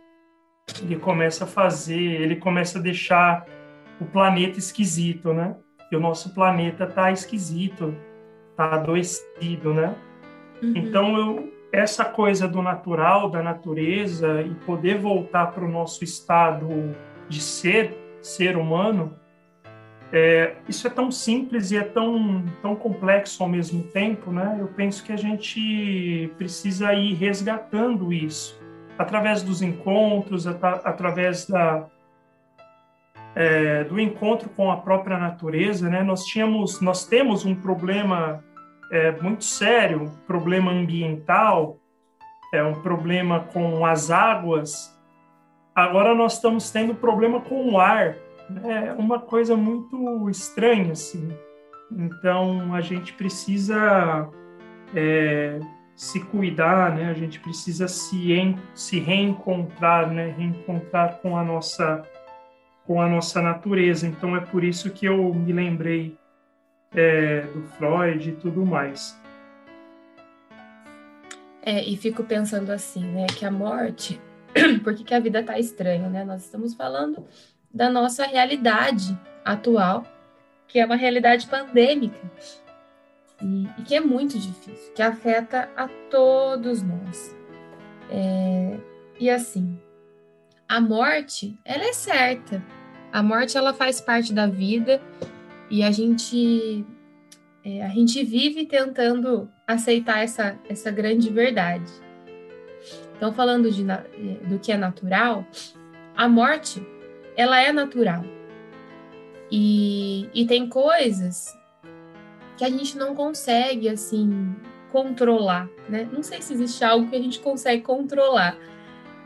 ele 0.82 0.98
começa 0.98 1.44
a 1.44 1.48
fazer, 1.48 2.22
ele 2.22 2.36
começa 2.36 2.80
a 2.80 2.82
deixar 2.82 3.46
o 4.00 4.06
planeta 4.06 4.60
esquisito, 4.60 5.34
né? 5.34 5.56
E 5.92 5.96
o 5.96 6.00
nosso 6.00 6.34
planeta 6.34 6.86
tá 6.86 7.12
esquisito, 7.12 7.96
tá 8.56 8.76
adoecido, 8.76 9.74
né? 9.74 9.96
Uhum. 10.62 10.74
Então, 10.76 11.18
eu, 11.18 11.54
essa 11.72 12.06
coisa 12.06 12.48
do 12.48 12.62
natural, 12.62 13.30
da 13.30 13.42
natureza 13.42 14.42
e 14.42 14.54
poder 14.66 14.98
voltar 14.98 15.48
para 15.48 15.64
o 15.64 15.70
nosso 15.70 16.04
estado 16.04 16.68
de 17.28 17.42
ser, 17.42 17.96
ser 18.22 18.58
humano, 18.58 19.16
é, 20.12 20.56
isso 20.68 20.88
é 20.88 20.90
tão 20.90 21.12
simples 21.12 21.72
e 21.72 21.78
é 21.78 21.84
tão, 21.84 22.44
tão 22.62 22.76
complexo 22.76 23.44
ao 23.44 23.50
mesmo 23.50 23.84
tempo, 23.84 24.32
né? 24.32 24.58
Eu 24.60 24.68
penso 24.68 25.04
que 25.04 25.14
a 25.14 25.18
gente 25.18 26.32
precisa 26.38 26.94
ir 26.94 27.14
resgatando 27.14 28.12
isso 28.12 28.60
através 28.98 29.44
dos 29.44 29.62
encontros, 29.62 30.46
at 30.48 30.62
através 30.64 31.46
da, 31.46 31.86
é, 33.36 33.84
do 33.84 34.00
encontro 34.00 34.50
com 34.50 34.72
a 34.72 34.78
própria 34.78 35.18
natureza, 35.18 35.90
né? 35.90 36.04
Nós 36.04 36.26
tínhamos, 36.26 36.82
nós 36.82 37.06
temos 37.06 37.46
um 37.46 37.56
problema 37.56 38.44
é, 38.92 39.12
muito 39.22 39.44
sério, 39.44 40.12
problema 40.26 40.72
ambiental, 40.72 41.78
é 42.54 42.64
um 42.64 42.74
problema 42.74 43.42
com 43.42 43.86
as 43.86 44.10
águas. 44.10 44.98
Agora 45.76 46.16
nós 46.16 46.34
estamos 46.34 46.72
tendo 46.72 46.96
problema 46.96 47.42
com 47.42 47.72
o 47.72 47.80
ar, 47.80 48.16
é 48.64 48.92
uma 48.94 49.20
coisa 49.20 49.56
muito 49.56 50.30
estranha 50.30 50.92
assim. 50.92 51.30
Então 51.92 52.74
a 52.74 52.82
gente 52.82 53.14
precisa 53.14 54.28
é, 54.96 55.60
se 55.96 56.20
cuidar, 56.20 56.96
né? 56.96 57.10
A 57.10 57.14
gente 57.14 57.40
precisa 57.40 57.88
se, 57.88 58.56
se 58.74 59.00
reencontrar, 59.00 60.10
né? 60.10 60.34
Reencontrar 60.38 61.20
com 61.22 61.38
a 61.38 61.44
nossa 61.44 62.04
com 62.90 63.00
a 63.00 63.08
nossa 63.08 63.40
natureza. 63.40 64.08
Então 64.08 64.36
é 64.36 64.40
por 64.40 64.64
isso 64.64 64.90
que 64.90 65.06
eu 65.06 65.32
me 65.32 65.54
lembrei 65.54 66.18
é, 66.92 67.42
do 67.42 67.62
Freud 67.78 68.28
e 68.28 68.32
tudo 68.32 68.66
mais. 68.66 69.16
É, 71.62 71.84
e 71.84 71.96
fico 71.96 72.24
pensando 72.24 72.72
assim, 72.72 73.06
né, 73.06 73.28
que 73.28 73.46
a 73.46 73.52
morte, 73.52 74.20
por 74.84 74.96
que, 74.96 75.04
que 75.04 75.14
a 75.14 75.20
vida 75.20 75.44
tá 75.44 75.60
estranha, 75.60 76.10
né? 76.10 76.26
Nós 76.26 76.46
estamos 76.46 76.74
falando 76.74 77.28
da 77.72 77.92
nossa 77.92 78.26
realidade 78.26 79.16
atual, 79.46 80.04
que 80.68 80.80
é 80.80 80.86
uma 80.86 80.96
realidade 80.96 81.46
pandêmica 81.46 82.20
e, 83.40 83.68
e 83.78 83.84
que 83.84 83.94
é 83.94 84.00
muito 84.00 84.40
difícil, 84.40 84.94
que 84.96 85.04
afeta 85.04 85.70
a 85.78 85.88
todos 86.10 86.82
nós. 86.82 87.38
É, 88.10 88.80
e 89.20 89.30
assim, 89.30 89.80
a 90.68 90.82
morte, 90.82 91.56
ela 91.64 91.84
é 91.84 91.94
certa, 91.94 92.64
a 93.12 93.24
morte 93.24 93.58
ela 93.58 93.74
faz 93.74 94.00
parte 94.00 94.34
da 94.34 94.48
vida 94.48 95.02
e 95.70 95.84
a 95.84 95.92
gente 95.92 96.86
é, 97.64 97.84
a 97.84 97.90
gente 97.90 98.24
vive 98.24 98.66
tentando 98.66 99.50
aceitar 99.68 100.24
essa, 100.24 100.58
essa 100.68 100.90
grande 100.90 101.30
verdade. 101.30 101.92
Então, 103.16 103.34
falando 103.34 103.70
de, 103.70 103.84
do 104.48 104.60
que 104.60 104.72
é 104.72 104.78
natural, 104.78 105.46
a 106.16 106.28
morte 106.28 106.82
ela 107.36 107.62
é 107.62 107.72
natural. 107.72 108.24
E, 109.52 110.30
e 110.34 110.46
tem 110.46 110.68
coisas 110.68 111.58
que 112.58 112.64
a 112.64 112.70
gente 112.70 112.98
não 112.98 113.16
consegue 113.16 113.90
assim 113.90 114.56
controlar, 114.92 115.70
né? 115.88 116.08
Não 116.12 116.24
sei 116.24 116.42
se 116.42 116.54
existe 116.54 116.84
algo 116.84 117.10
que 117.10 117.16
a 117.16 117.22
gente 117.22 117.40
consegue 117.40 117.84
controlar, 117.84 118.58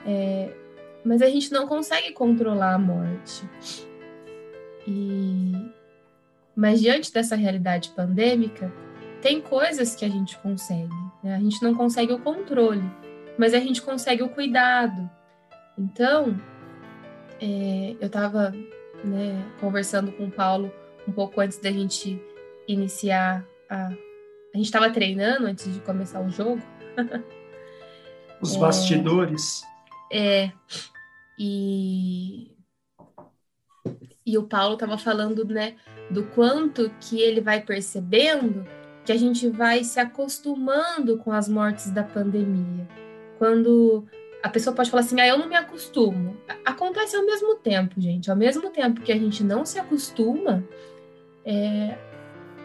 É, 0.06 0.52
mas 1.04 1.22
a 1.22 1.28
gente 1.28 1.52
não 1.52 1.68
consegue 1.68 2.12
controlar 2.12 2.76
a 2.76 2.80
morte. 2.80 3.48
E, 4.88 5.54
mas 6.56 6.82
diante 6.82 7.12
dessa 7.12 7.36
realidade 7.36 7.90
pandêmica, 7.90 8.72
tem 9.22 9.42
coisas 9.42 9.96
que 9.96 10.06
a 10.06 10.10
gente 10.10 10.38
consegue. 10.40 10.94
Né? 11.24 11.36
A 11.36 11.40
gente 11.40 11.62
não 11.64 11.74
consegue 11.74 12.14
o 12.14 12.20
controle, 12.20 12.84
mas 13.38 13.54
a 13.54 13.60
gente 13.60 13.82
consegue 13.82 14.24
o 14.24 14.30
cuidado. 14.30 15.10
Então, 15.78 16.40
é, 17.42 17.96
eu 18.00 18.08
estava 18.08 18.54
né, 19.04 19.44
conversando 19.60 20.12
com 20.12 20.26
o 20.26 20.32
Paulo 20.32 20.72
um 21.08 21.12
pouco 21.12 21.42
antes 21.42 21.58
da 21.58 21.72
gente 21.72 22.22
iniciar 22.68 23.46
a. 23.70 23.92
A 24.54 24.58
gente 24.58 24.68
estava 24.68 24.88
treinando 24.92 25.48
antes 25.48 25.74
de 25.74 25.80
começar 25.80 26.22
o 26.22 26.30
jogo. 26.30 26.62
Os 28.40 28.56
bastidores. 28.56 29.64
É. 30.12 30.52
E 31.38 32.54
e 34.26 34.38
o 34.38 34.44
Paulo 34.44 34.76
estava 34.76 34.98
falando, 34.98 35.46
né, 35.46 35.76
do 36.10 36.24
quanto 36.28 36.90
que 37.02 37.22
ele 37.22 37.42
vai 37.42 37.62
percebendo 37.62 38.66
que 39.06 39.12
a 39.12 39.18
gente 39.18 39.50
vai 39.50 39.84
se 39.84 40.00
acostumando 40.00 41.18
com 41.18 41.32
as 41.32 41.50
mortes 41.50 41.92
da 41.92 42.04
pandemia. 42.04 42.88
Quando 43.38 44.06
a 44.42 44.48
pessoa 44.48 44.74
pode 44.74 44.90
falar 44.90 45.02
assim, 45.02 45.20
ah, 45.20 45.28
eu 45.28 45.38
não 45.38 45.50
me 45.50 45.56
acostumo. 45.56 46.38
Acontece 46.64 47.16
ao 47.16 47.26
mesmo 47.26 47.56
tempo, 47.56 48.00
gente. 48.00 48.32
Ao 48.32 48.36
mesmo 48.36 48.70
tempo 48.70 49.02
que 49.02 49.12
a 49.12 49.18
gente 49.18 49.44
não 49.44 49.66
se 49.66 49.78
acostuma, 49.78 50.64
é, 51.44 51.98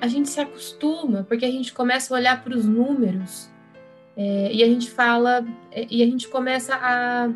a 0.00 0.06
gente 0.06 0.28
se 0.28 0.40
acostuma, 0.40 1.24
porque 1.24 1.44
a 1.44 1.50
gente 1.50 1.72
começa 1.72 2.14
a 2.14 2.18
olhar 2.18 2.44
para 2.44 2.56
os 2.56 2.64
números 2.64 3.50
é, 4.20 4.52
e 4.52 4.64
a 4.64 4.66
gente 4.66 4.90
fala, 4.90 5.46
é, 5.70 5.86
e 5.88 6.02
a 6.02 6.06
gente 6.06 6.26
começa 6.26 6.74
a, 6.74 7.30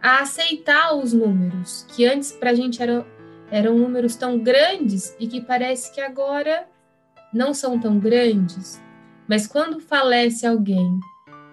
a 0.00 0.20
aceitar 0.20 0.94
os 0.94 1.12
números, 1.12 1.84
que 1.88 2.06
antes 2.06 2.30
para 2.30 2.50
a 2.50 2.54
gente 2.54 2.80
era, 2.80 3.04
eram 3.50 3.76
números 3.76 4.14
tão 4.14 4.38
grandes 4.38 5.16
e 5.18 5.26
que 5.26 5.40
parece 5.40 5.92
que 5.92 6.00
agora 6.00 6.68
não 7.34 7.52
são 7.52 7.76
tão 7.80 7.98
grandes. 7.98 8.80
Mas 9.28 9.48
quando 9.48 9.80
falece 9.80 10.46
alguém 10.46 11.00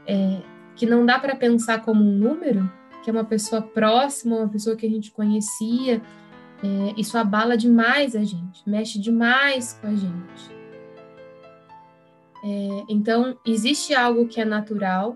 é, 0.06 0.40
que 0.76 0.86
não 0.86 1.04
dá 1.04 1.18
para 1.18 1.36
pensar 1.36 1.82
como 1.82 2.04
um 2.04 2.12
número, 2.16 2.72
que 3.04 3.10
é 3.10 3.14
uma 3.14 3.26
pessoa 3.26 3.64
próxima, 3.64 4.38
uma 4.38 4.50
pessoa 4.50 4.76
que 4.76 4.86
a 4.86 4.90
gente 4.90 5.10
conhecia, 5.10 6.00
é, 6.64 6.94
isso 6.96 7.18
abala 7.18 7.58
demais 7.58 8.16
a 8.16 8.24
gente, 8.24 8.62
mexe 8.70 9.00
demais 9.00 9.74
com 9.82 9.88
a 9.88 9.96
gente. 9.96 10.59
É, 12.44 12.84
então, 12.88 13.38
existe 13.46 13.94
algo 13.94 14.28
que 14.28 14.40
é 14.40 14.46
natural, 14.46 15.16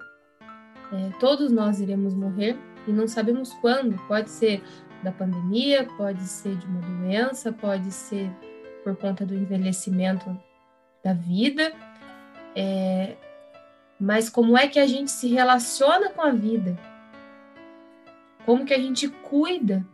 é, 0.92 1.10
todos 1.20 1.52
nós 1.52 1.80
iremos 1.80 2.14
morrer 2.14 2.58
e 2.88 2.92
não 2.92 3.08
sabemos 3.08 3.54
quando. 3.56 3.98
Pode 4.08 4.30
ser 4.30 4.62
da 5.02 5.12
pandemia, 5.12 5.88
pode 5.98 6.24
ser 6.24 6.56
de 6.56 6.66
uma 6.66 6.82
doença, 6.82 7.52
pode 7.52 7.92
ser 7.92 8.30
por 8.84 8.96
conta 8.96 9.26
do 9.26 9.36
envelhecimento 9.36 10.38
da 11.04 11.14
vida. 11.14 11.74
É, 12.56 13.16
mas 14.00 14.30
como 14.30 14.58
é 14.58 14.68
que 14.68 14.80
a 14.80 14.86
gente 14.86 15.12
se 15.12 15.28
relaciona 15.30 16.10
com 16.10 16.22
a 16.22 16.32
vida? 16.32 16.78
Como 18.46 18.66
que 18.66 18.74
a 18.74 18.80
gente 18.80 19.08
cuida 19.08 19.86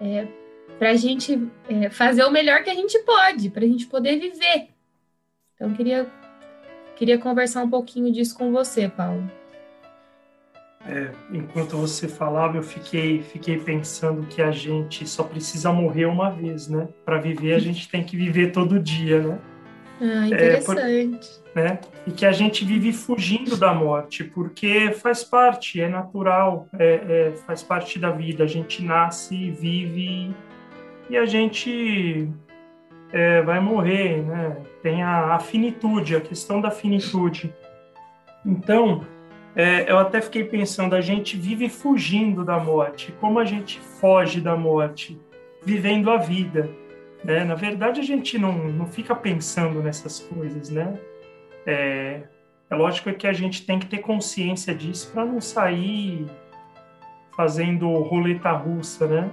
é, 0.00 0.26
para 0.78 0.90
a 0.90 0.96
gente 0.96 1.46
é, 1.68 1.90
fazer 1.90 2.24
o 2.24 2.30
melhor 2.30 2.64
que 2.64 2.70
a 2.70 2.74
gente 2.74 2.98
pode, 3.00 3.50
para 3.50 3.64
a 3.64 3.68
gente 3.68 3.86
poder 3.86 4.18
viver. 4.18 4.70
Então, 5.54 5.74
queria, 5.74 6.10
queria 7.00 7.16
conversar 7.16 7.64
um 7.64 7.70
pouquinho 7.70 8.12
disso 8.12 8.36
com 8.36 8.52
você, 8.52 8.86
Paulo. 8.86 9.24
É, 10.86 11.10
enquanto 11.32 11.74
você 11.78 12.06
falava, 12.06 12.58
eu 12.58 12.62
fiquei, 12.62 13.22
fiquei 13.22 13.58
pensando 13.58 14.26
que 14.26 14.42
a 14.42 14.50
gente 14.50 15.08
só 15.08 15.22
precisa 15.22 15.72
morrer 15.72 16.04
uma 16.04 16.30
vez, 16.30 16.68
né? 16.68 16.88
Para 17.02 17.18
viver, 17.18 17.54
a 17.54 17.58
gente 17.58 17.88
tem 17.88 18.04
que 18.04 18.18
viver 18.18 18.52
todo 18.52 18.78
dia, 18.78 19.22
né? 19.22 19.38
Ah, 19.98 20.26
interessante. 20.26 21.40
É, 21.54 21.62
por, 21.62 21.62
né? 21.62 21.80
E 22.06 22.10
que 22.10 22.26
a 22.26 22.32
gente 22.32 22.66
vive 22.66 22.92
fugindo 22.92 23.56
da 23.56 23.72
morte, 23.72 24.22
porque 24.22 24.92
faz 24.92 25.24
parte, 25.24 25.80
é 25.80 25.88
natural, 25.88 26.68
é, 26.78 27.28
é, 27.28 27.32
faz 27.46 27.62
parte 27.62 27.98
da 27.98 28.10
vida. 28.10 28.44
A 28.44 28.46
gente 28.46 28.82
nasce, 28.82 29.50
vive 29.50 30.34
e 31.08 31.16
a 31.16 31.24
gente 31.24 32.30
é, 33.12 33.42
vai 33.42 33.60
morrer, 33.60 34.22
né? 34.22 34.56
Tem 34.82 35.02
a, 35.02 35.34
a, 35.34 35.38
finitude, 35.38 36.16
a 36.16 36.20
questão 36.20 36.60
da 36.60 36.70
finitude. 36.70 37.52
Então, 38.44 39.04
é, 39.54 39.90
eu 39.90 39.98
até 39.98 40.20
fiquei 40.20 40.44
pensando, 40.44 40.94
a 40.94 41.00
gente 41.00 41.36
vive 41.36 41.68
fugindo 41.68 42.44
da 42.44 42.58
morte. 42.58 43.12
Como 43.20 43.38
a 43.38 43.44
gente 43.44 43.80
foge 43.80 44.40
da 44.40 44.56
morte? 44.56 45.20
Vivendo 45.62 46.10
a 46.10 46.16
vida. 46.16 46.70
Né? 47.24 47.44
Na 47.44 47.54
verdade, 47.54 48.00
a 48.00 48.04
gente 48.04 48.38
não, 48.38 48.52
não 48.52 48.86
fica 48.86 49.14
pensando 49.14 49.82
nessas 49.82 50.20
coisas, 50.20 50.70
né? 50.70 50.98
É, 51.66 52.22
é 52.70 52.74
lógico 52.74 53.12
que 53.12 53.26
a 53.26 53.32
gente 53.32 53.66
tem 53.66 53.78
que 53.78 53.86
ter 53.86 53.98
consciência 53.98 54.74
disso 54.74 55.10
para 55.12 55.24
não 55.24 55.40
sair 55.40 56.26
fazendo 57.36 57.92
roleta 58.02 58.52
russa, 58.52 59.06
né? 59.06 59.30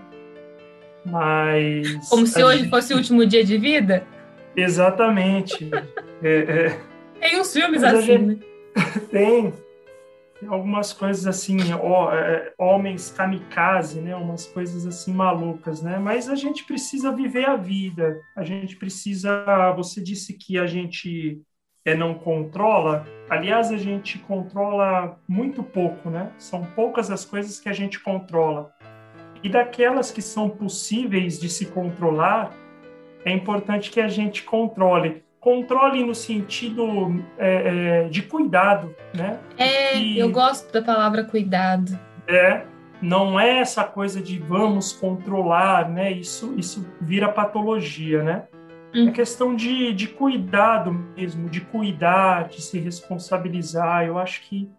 Mas. 1.10 2.10
Como 2.10 2.28
se 2.28 2.44
hoje 2.44 2.60
gente... 2.60 2.70
fosse 2.70 2.94
o 2.94 2.98
último 2.98 3.26
dia 3.26 3.44
de 3.44 3.58
vida? 3.58 4.06
Exatamente. 4.56 5.70
é, 6.22 6.38
é... 6.38 6.80
Tem 7.20 7.40
uns 7.40 7.54
filmes 7.54 7.82
Mas 7.82 7.94
assim, 7.94 8.06
gente... 8.06 8.26
né? 8.26 8.38
Tem. 9.12 9.54
Tem 10.40 10.50
algumas 10.50 10.94
coisas 10.94 11.26
assim, 11.26 11.58
ó, 11.74 12.14
é, 12.14 12.54
homens 12.60 13.10
kamikaze, 13.10 14.00
né? 14.00 14.16
Umas 14.16 14.46
coisas 14.46 14.86
assim 14.86 15.12
malucas, 15.12 15.82
né? 15.82 15.98
Mas 15.98 16.30
a 16.30 16.36
gente 16.36 16.64
precisa 16.64 17.12
viver 17.12 17.46
a 17.46 17.56
vida. 17.56 18.20
A 18.36 18.44
gente 18.44 18.76
precisa. 18.76 19.46
Você 19.76 20.02
disse 20.02 20.34
que 20.34 20.60
a 20.60 20.68
gente 20.68 21.42
é, 21.84 21.96
não 21.96 22.14
controla. 22.14 23.08
Aliás, 23.30 23.72
a 23.72 23.78
gente 23.78 24.20
controla 24.20 25.18
muito 25.28 25.64
pouco, 25.64 26.10
né? 26.10 26.32
São 26.38 26.64
poucas 26.64 27.10
as 27.10 27.26
coisas 27.26 27.60
que 27.60 27.70
a 27.70 27.74
gente 27.74 28.00
controla. 28.00 28.72
E 29.44 29.50
daquelas 29.50 30.12
que 30.12 30.22
são 30.22 30.50
possíveis 30.50 31.40
de 31.40 31.50
se 31.50 31.68
controlar, 31.68 32.52
é 33.24 33.32
importante 33.32 33.92
que 33.92 34.00
a 34.00 34.08
gente 34.08 34.44
controle. 34.44 35.24
Controle 35.40 36.04
no 36.04 36.16
sentido 36.16 37.24
é, 37.38 38.04
é, 38.06 38.10
de 38.10 38.24
cuidado, 38.24 38.96
né? 39.14 39.40
É, 39.58 39.98
e, 39.98 40.20
eu 40.20 40.32
gosto 40.32 40.72
da 40.74 40.82
palavra 40.82 41.24
cuidado. 41.24 41.98
É, 42.28 42.64
não 43.02 43.40
é 43.40 43.60
essa 43.60 43.84
coisa 43.84 44.22
de 44.22 44.40
vamos 44.40 44.92
controlar, 44.94 45.90
né? 45.90 46.12
Isso, 46.12 46.54
isso 46.58 46.86
vira 47.00 47.30
patologia, 47.30 48.24
né? 48.24 48.44
Hum. 48.94 49.10
É 49.10 49.12
questão 49.12 49.56
de, 49.56 49.94
de 49.94 50.08
cuidado 50.08 50.92
mesmo, 51.16 51.50
de 51.50 51.62
cuidar, 51.62 52.48
de 52.48 52.62
se 52.62 52.80
responsabilizar. 52.80 54.06
Eu 54.06 54.18
acho 54.18 54.42
que 54.42 54.70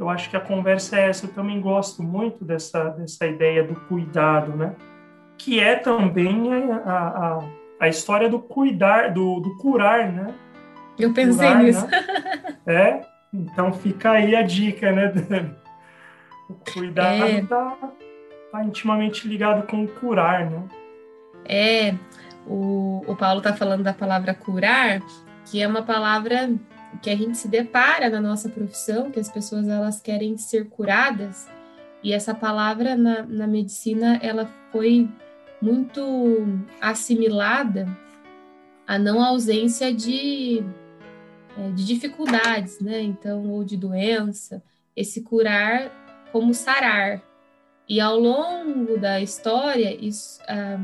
eu 0.00 0.08
acho 0.08 0.30
que 0.30 0.36
a 0.36 0.40
conversa 0.40 0.98
é 0.98 1.10
essa. 1.10 1.26
Eu 1.26 1.32
também 1.34 1.60
gosto 1.60 2.02
muito 2.02 2.42
dessa, 2.42 2.88
dessa 2.88 3.26
ideia 3.26 3.62
do 3.62 3.74
cuidado, 3.82 4.56
né? 4.56 4.74
Que 5.36 5.60
é 5.60 5.76
também 5.76 6.50
a, 6.72 6.78
a, 6.86 7.38
a 7.78 7.88
história 7.88 8.26
do 8.26 8.38
cuidar, 8.38 9.12
do, 9.12 9.40
do 9.40 9.58
curar, 9.58 10.10
né? 10.10 10.34
Eu 10.98 11.12
pensei 11.12 11.46
curar, 11.46 11.62
nisso. 11.62 11.86
Né? 11.86 12.00
É, 12.66 13.00
então 13.32 13.74
fica 13.74 14.12
aí 14.12 14.34
a 14.34 14.42
dica, 14.42 14.90
né, 14.90 15.12
O 16.48 16.54
cuidado 16.72 17.26
está 17.26 17.26
é. 17.26 17.42
Tá, 17.42 17.92
tá 18.52 18.64
intimamente 18.64 19.28
ligado 19.28 19.66
com 19.66 19.84
o 19.84 19.88
curar, 19.88 20.48
né? 20.50 20.62
É, 21.44 21.94
o, 22.46 23.02
o 23.06 23.14
Paulo 23.16 23.38
está 23.38 23.52
falando 23.52 23.82
da 23.82 23.92
palavra 23.92 24.32
curar, 24.32 25.02
que 25.44 25.62
é 25.62 25.68
uma 25.68 25.82
palavra 25.82 26.50
que 26.98 27.10
a 27.10 27.16
gente 27.16 27.36
se 27.36 27.48
depara 27.48 28.10
na 28.10 28.20
nossa 28.20 28.48
profissão, 28.48 29.10
que 29.10 29.20
as 29.20 29.30
pessoas 29.30 29.68
elas 29.68 30.00
querem 30.00 30.36
ser 30.36 30.68
curadas, 30.68 31.48
e 32.02 32.12
essa 32.12 32.34
palavra 32.34 32.96
na, 32.96 33.22
na 33.22 33.46
medicina 33.46 34.18
ela 34.22 34.50
foi 34.72 35.08
muito 35.60 36.58
assimilada 36.80 37.86
à 38.86 38.98
não 38.98 39.22
ausência 39.22 39.92
de, 39.92 40.64
é, 41.56 41.70
de 41.70 41.84
dificuldades, 41.84 42.80
né? 42.80 43.02
Então, 43.02 43.46
ou 43.50 43.62
de 43.62 43.76
doença, 43.76 44.62
esse 44.96 45.22
curar 45.22 45.92
como 46.32 46.54
sarar. 46.54 47.22
E 47.88 48.00
ao 48.00 48.18
longo 48.18 48.98
da 48.98 49.20
história, 49.20 49.94
isso, 49.94 50.40
a, 50.48 50.78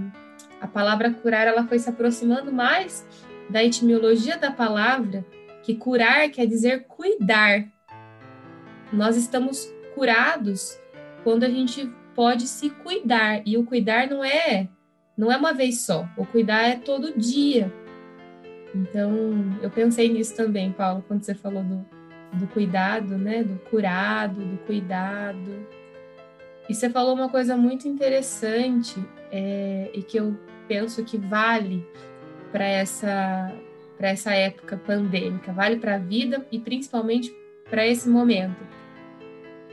a 0.60 0.68
palavra 0.68 1.10
curar 1.10 1.46
ela 1.46 1.66
foi 1.66 1.78
se 1.78 1.88
aproximando 1.88 2.52
mais 2.52 3.06
da 3.48 3.64
etimologia 3.64 4.36
da 4.36 4.50
palavra 4.50 5.24
que 5.66 5.74
curar 5.74 6.30
quer 6.30 6.46
dizer 6.46 6.84
cuidar. 6.84 7.66
Nós 8.92 9.16
estamos 9.16 9.68
curados 9.96 10.78
quando 11.24 11.42
a 11.42 11.48
gente 11.48 11.92
pode 12.14 12.46
se 12.46 12.70
cuidar 12.70 13.42
e 13.44 13.58
o 13.58 13.64
cuidar 13.64 14.08
não 14.08 14.24
é 14.24 14.68
não 15.16 15.32
é 15.32 15.36
uma 15.36 15.52
vez 15.52 15.80
só, 15.80 16.06
o 16.16 16.24
cuidar 16.26 16.62
é 16.62 16.76
todo 16.76 17.18
dia. 17.18 17.72
Então, 18.74 19.10
eu 19.62 19.70
pensei 19.70 20.12
nisso 20.12 20.36
também, 20.36 20.70
Paulo, 20.70 21.02
quando 21.08 21.22
você 21.22 21.34
falou 21.34 21.64
do, 21.64 21.86
do 22.34 22.46
cuidado, 22.48 23.16
né, 23.16 23.42
do 23.42 23.58
curado, 23.70 24.44
do 24.44 24.58
cuidado. 24.66 25.66
E 26.68 26.74
você 26.74 26.90
falou 26.90 27.14
uma 27.14 27.30
coisa 27.30 27.56
muito 27.56 27.88
interessante 27.88 29.02
é, 29.32 29.90
e 29.94 30.02
que 30.02 30.18
eu 30.18 30.38
penso 30.68 31.02
que 31.02 31.16
vale 31.16 31.82
para 32.52 32.66
essa 32.66 33.50
para 33.96 34.08
essa 34.08 34.34
época 34.34 34.76
pandêmica, 34.76 35.52
vale 35.52 35.76
para 35.76 35.96
a 35.96 35.98
vida 35.98 36.46
e 36.52 36.58
principalmente 36.58 37.34
para 37.68 37.86
esse 37.86 38.08
momento. 38.08 38.66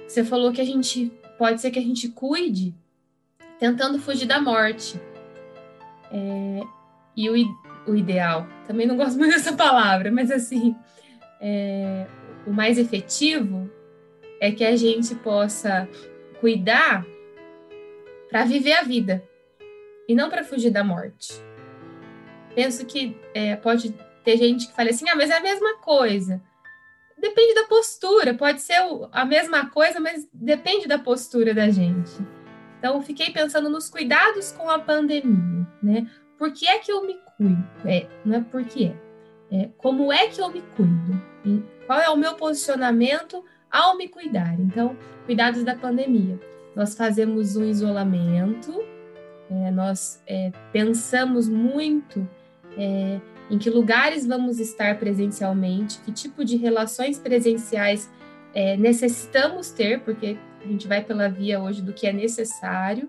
Você 0.08 0.24
falou 0.24 0.52
que 0.52 0.62
a 0.62 0.66
gente 0.66 1.12
pode 1.38 1.60
ser 1.62 1.72
que 1.72 1.80
a 1.80 1.84
gente 1.84 2.10
cuide 2.10 2.74
tentando 3.60 4.00
fugir 4.00 4.26
da 4.26 4.42
morte. 4.42 5.00
É, 6.12 6.62
e 7.16 7.30
o, 7.30 7.34
o 7.88 7.96
ideal, 7.96 8.48
também 8.68 8.86
não 8.86 8.98
gosto 8.98 9.18
muito 9.20 9.34
dessa 9.34 9.54
palavra, 9.54 10.12
mas 10.12 10.32
assim, 10.32 10.76
é, 11.40 12.06
o 12.46 12.52
mais 12.52 12.78
efetivo 12.78 13.70
é 14.40 14.52
que 14.52 14.64
a 14.64 14.76
gente 14.76 15.16
possa 15.16 15.88
cuidar 16.40 17.06
para 18.30 18.46
viver 18.46 18.74
a 18.74 18.84
vida 18.84 19.24
e 20.08 20.16
não 20.16 20.30
para 20.30 20.44
fugir 20.44 20.70
da 20.70 20.84
morte. 20.84 21.34
Penso 22.54 22.86
que 22.86 23.18
é, 23.34 23.56
pode 23.56 23.96
ter 24.24 24.38
gente 24.38 24.68
que 24.68 24.74
fala 24.74 24.90
assim, 24.90 25.08
ah, 25.10 25.16
mas 25.16 25.30
é 25.30 25.38
a 25.38 25.42
mesma 25.42 25.78
coisa. 25.78 26.42
Depende 27.18 27.54
da 27.56 27.66
postura, 27.66 28.34
pode 28.34 28.62
ser 28.62 28.78
a 29.12 29.26
mesma 29.26 29.70
coisa, 29.70 30.00
mas 30.00 30.28
depende 30.34 30.88
da 30.88 31.00
postura 31.00 31.54
da 31.54 31.70
gente. 31.70 32.12
Então, 32.80 33.02
fiquei 33.02 33.32
pensando 33.32 33.70
nos 33.70 33.90
cuidados 33.90 34.52
com 34.52 34.70
a 34.70 34.78
pandemia, 34.78 35.66
né? 35.82 36.10
Por 36.38 36.52
que 36.52 36.68
é 36.68 36.80
que 36.80 36.92
eu 36.92 37.06
me 37.06 37.18
cuido? 37.38 37.64
É, 37.86 38.08
não 38.26 38.38
é 38.38 38.42
por 38.42 38.66
que 38.66 38.88
é. 39.52 39.56
é. 39.56 39.70
Como 39.78 40.12
é 40.12 40.28
que 40.28 40.42
eu 40.42 40.50
me 40.50 40.62
cuido? 40.76 41.22
Qual 41.88 42.00
é 42.00 42.10
o 42.10 42.18
meu 42.18 42.36
posicionamento 42.36 43.44
ao 43.74 43.98
me 43.98 44.08
cuidar. 44.08 44.54
Então, 44.60 44.96
cuidados 45.26 45.64
da 45.64 45.76
pandemia. 45.76 46.40
Nós 46.76 46.96
fazemos 46.96 47.56
um 47.56 47.66
isolamento, 47.66 48.84
é, 49.50 49.72
nós 49.72 50.22
é, 50.28 50.52
pensamos 50.72 51.50
muito 51.50 52.28
é, 52.78 53.20
em 53.54 53.58
que 53.60 53.70
lugares 53.70 54.26
vamos 54.26 54.60
estar 54.60 54.98
presencialmente, 54.98 56.00
que 56.00 56.12
tipo 56.12 56.44
de 56.44 56.58
relações 56.58 57.20
presenciais 57.20 58.12
é, 58.52 58.76
necessitamos 58.78 59.70
ter, 59.70 60.00
porque 60.00 60.39
a 60.60 60.68
gente 60.68 60.88
vai 60.88 61.04
pela 61.04 61.30
via 61.30 61.62
hoje 61.62 61.80
do 61.80 61.94
que 61.94 62.08
é 62.08 62.12
necessário, 62.12 63.08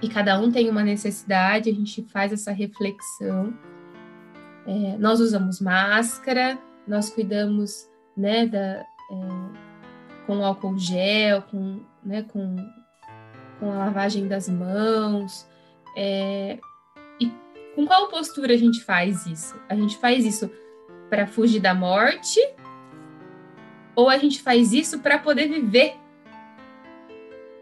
e 0.00 0.08
cada 0.08 0.40
um 0.40 0.50
tem 0.50 0.70
uma 0.70 0.82
necessidade, 0.82 1.68
a 1.68 1.74
gente 1.74 2.02
faz 2.04 2.32
essa 2.32 2.50
reflexão. 2.50 3.52
É, 4.66 4.96
nós 4.96 5.20
usamos 5.20 5.60
máscara, 5.60 6.58
nós 6.88 7.10
cuidamos 7.10 7.86
né, 8.16 8.46
da, 8.46 8.58
é, 8.58 8.86
com 10.26 10.42
álcool 10.42 10.78
gel, 10.78 11.42
com, 11.42 11.82
né, 12.02 12.22
com, 12.22 12.56
com 13.58 13.70
a 13.70 13.74
lavagem 13.74 14.26
das 14.26 14.48
mãos. 14.48 15.46
É, 15.94 16.58
com 17.80 17.86
qual 17.86 18.08
postura 18.08 18.52
a 18.52 18.56
gente 18.58 18.84
faz 18.84 19.24
isso? 19.24 19.58
A 19.66 19.74
gente 19.74 19.96
faz 19.96 20.26
isso 20.26 20.50
para 21.08 21.26
fugir 21.26 21.60
da 21.60 21.72
morte 21.72 22.38
ou 23.96 24.10
a 24.10 24.18
gente 24.18 24.42
faz 24.42 24.72
isso 24.74 24.98
para 24.98 25.18
poder 25.18 25.48
viver 25.48 25.94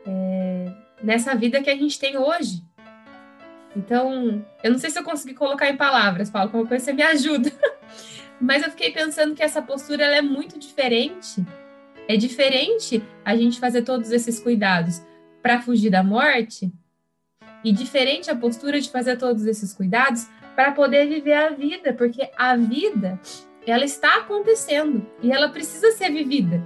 é, 0.04 0.72
nessa 1.00 1.36
vida 1.36 1.62
que 1.62 1.70
a 1.70 1.76
gente 1.76 2.00
tem 2.00 2.18
hoje? 2.18 2.64
Então, 3.76 4.44
eu 4.64 4.72
não 4.72 4.78
sei 4.78 4.90
se 4.90 4.98
eu 4.98 5.04
consegui 5.04 5.34
colocar 5.34 5.70
em 5.70 5.76
palavras, 5.76 6.28
Paulo, 6.30 6.50
como 6.50 6.66
coisa 6.66 6.84
você 6.84 6.92
me 6.92 7.02
ajuda. 7.04 7.52
Mas 8.40 8.64
eu 8.64 8.70
fiquei 8.70 8.90
pensando 8.90 9.36
que 9.36 9.42
essa 9.42 9.62
postura 9.62 10.04
é 10.04 10.20
muito 10.20 10.58
diferente. 10.58 11.44
É 12.08 12.16
diferente 12.16 13.04
a 13.24 13.36
gente 13.36 13.60
fazer 13.60 13.82
todos 13.82 14.10
esses 14.10 14.40
cuidados 14.40 15.00
para 15.40 15.62
fugir 15.62 15.90
da 15.90 16.02
morte 16.02 16.72
e 17.64 17.72
diferente 17.72 18.30
a 18.30 18.36
postura 18.36 18.80
de 18.80 18.90
fazer 18.90 19.16
todos 19.16 19.46
esses 19.46 19.72
cuidados 19.72 20.26
para 20.54 20.72
poder 20.72 21.06
viver 21.06 21.34
a 21.34 21.50
vida, 21.50 21.92
porque 21.92 22.30
a 22.36 22.56
vida 22.56 23.18
ela 23.66 23.84
está 23.84 24.16
acontecendo 24.18 25.06
e 25.22 25.30
ela 25.30 25.48
precisa 25.50 25.90
ser 25.92 26.10
vivida. 26.10 26.62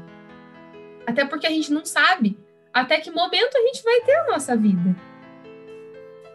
Até 1.06 1.24
porque 1.24 1.46
a 1.46 1.50
gente 1.50 1.72
não 1.72 1.84
sabe 1.84 2.38
até 2.72 3.00
que 3.00 3.10
momento 3.10 3.56
a 3.56 3.60
gente 3.60 3.82
vai 3.82 4.00
ter 4.00 4.14
a 4.14 4.26
nossa 4.28 4.56
vida. 4.56 4.96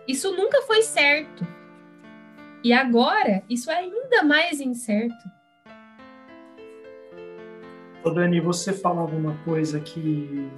Isso 0.08 0.36
nunca 0.36 0.62
foi 0.64 0.82
certo. 0.82 1.46
E 2.64 2.74
agora, 2.74 3.44
isso 3.50 3.72
é 3.72 3.76
ainda 3.76 4.24
mais 4.24 4.60
incerto. 4.60 5.16
Ô 8.04 8.10
Dani, 8.10 8.40
você 8.40 8.72
falava 8.72 9.16
uma 9.16 9.38
coisa 9.44 9.80
que, 9.80 10.50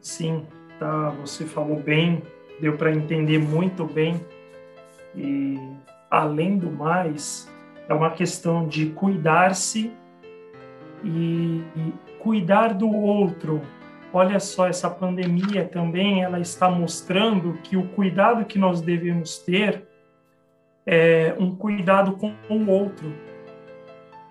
sim, 0.00 0.46
tá, 0.78 1.10
você 1.10 1.44
falou 1.44 1.78
bem, 1.80 2.22
deu 2.60 2.76
para 2.76 2.92
entender 2.92 3.38
muito 3.38 3.84
bem. 3.84 4.20
E, 5.14 5.58
além 6.10 6.58
do 6.58 6.70
mais, 6.70 7.50
é 7.88 7.94
uma 7.94 8.10
questão 8.10 8.68
de 8.68 8.86
cuidar-se 8.86 9.92
e, 11.02 11.62
e 11.76 11.92
cuidar 12.18 12.74
do 12.74 12.90
outro. 12.90 13.60
Olha 14.12 14.40
só, 14.40 14.66
essa 14.66 14.90
pandemia 14.90 15.64
também 15.64 16.22
ela 16.22 16.40
está 16.40 16.68
mostrando 16.68 17.54
que 17.62 17.76
o 17.76 17.88
cuidado 17.88 18.44
que 18.44 18.58
nós 18.58 18.80
devemos 18.80 19.38
ter 19.38 19.86
é, 20.84 21.34
um 21.38 21.54
cuidado 21.54 22.12
com 22.12 22.34
o 22.48 22.68
outro. 22.68 23.12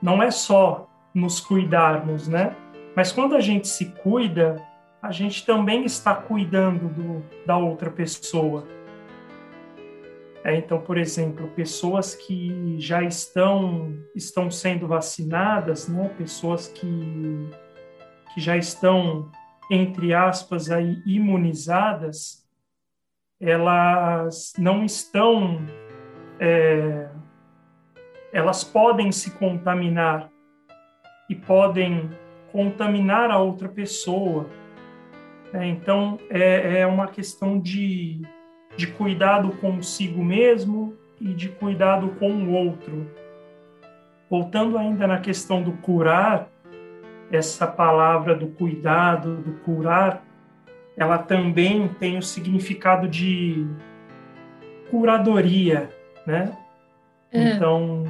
Não 0.01 0.21
é 0.21 0.31
só 0.31 0.87
nos 1.13 1.39
cuidarmos, 1.39 2.27
né? 2.27 2.55
Mas 2.95 3.11
quando 3.11 3.35
a 3.35 3.39
gente 3.39 3.67
se 3.67 3.85
cuida, 3.85 4.61
a 5.01 5.11
gente 5.11 5.45
também 5.45 5.85
está 5.85 6.13
cuidando 6.13 6.89
do, 6.89 7.23
da 7.45 7.57
outra 7.57 7.89
pessoa. 7.89 8.67
É, 10.43 10.55
então, 10.55 10.79
por 10.81 10.97
exemplo, 10.97 11.47
pessoas 11.49 12.15
que 12.15 12.79
já 12.79 13.03
estão, 13.03 13.97
estão 14.15 14.49
sendo 14.49 14.87
vacinadas, 14.87 15.87
né? 15.87 16.09
pessoas 16.17 16.67
que, 16.67 17.49
que 18.33 18.41
já 18.41 18.55
estão, 18.57 19.29
entre 19.69 20.13
aspas, 20.13 20.71
aí, 20.71 21.01
imunizadas, 21.05 22.47
elas 23.39 24.53
não 24.57 24.83
estão 24.83 25.59
é, 26.39 27.09
elas 28.31 28.63
podem 28.63 29.11
se 29.11 29.31
contaminar 29.31 30.29
e 31.29 31.35
podem 31.35 32.09
contaminar 32.51 33.29
a 33.29 33.37
outra 33.37 33.67
pessoa. 33.67 34.47
É, 35.53 35.65
então, 35.65 36.19
é, 36.29 36.79
é 36.81 36.87
uma 36.87 37.07
questão 37.07 37.59
de, 37.59 38.21
de 38.77 38.87
cuidado 38.87 39.49
consigo 39.57 40.23
mesmo 40.23 40.93
e 41.19 41.33
de 41.33 41.49
cuidado 41.49 42.09
com 42.19 42.31
o 42.31 42.53
outro. 42.53 43.09
Voltando 44.29 44.77
ainda 44.77 45.07
na 45.07 45.19
questão 45.19 45.61
do 45.61 45.73
curar, 45.73 46.47
essa 47.31 47.67
palavra 47.67 48.35
do 48.35 48.47
cuidado, 48.47 49.37
do 49.37 49.53
curar, 49.59 50.23
ela 50.97 51.17
também 51.17 51.87
tem 51.87 52.17
o 52.17 52.21
significado 52.21 53.07
de 53.07 53.67
curadoria, 54.89 55.89
né? 56.25 56.57
É. 57.31 57.51
Então, 57.51 58.03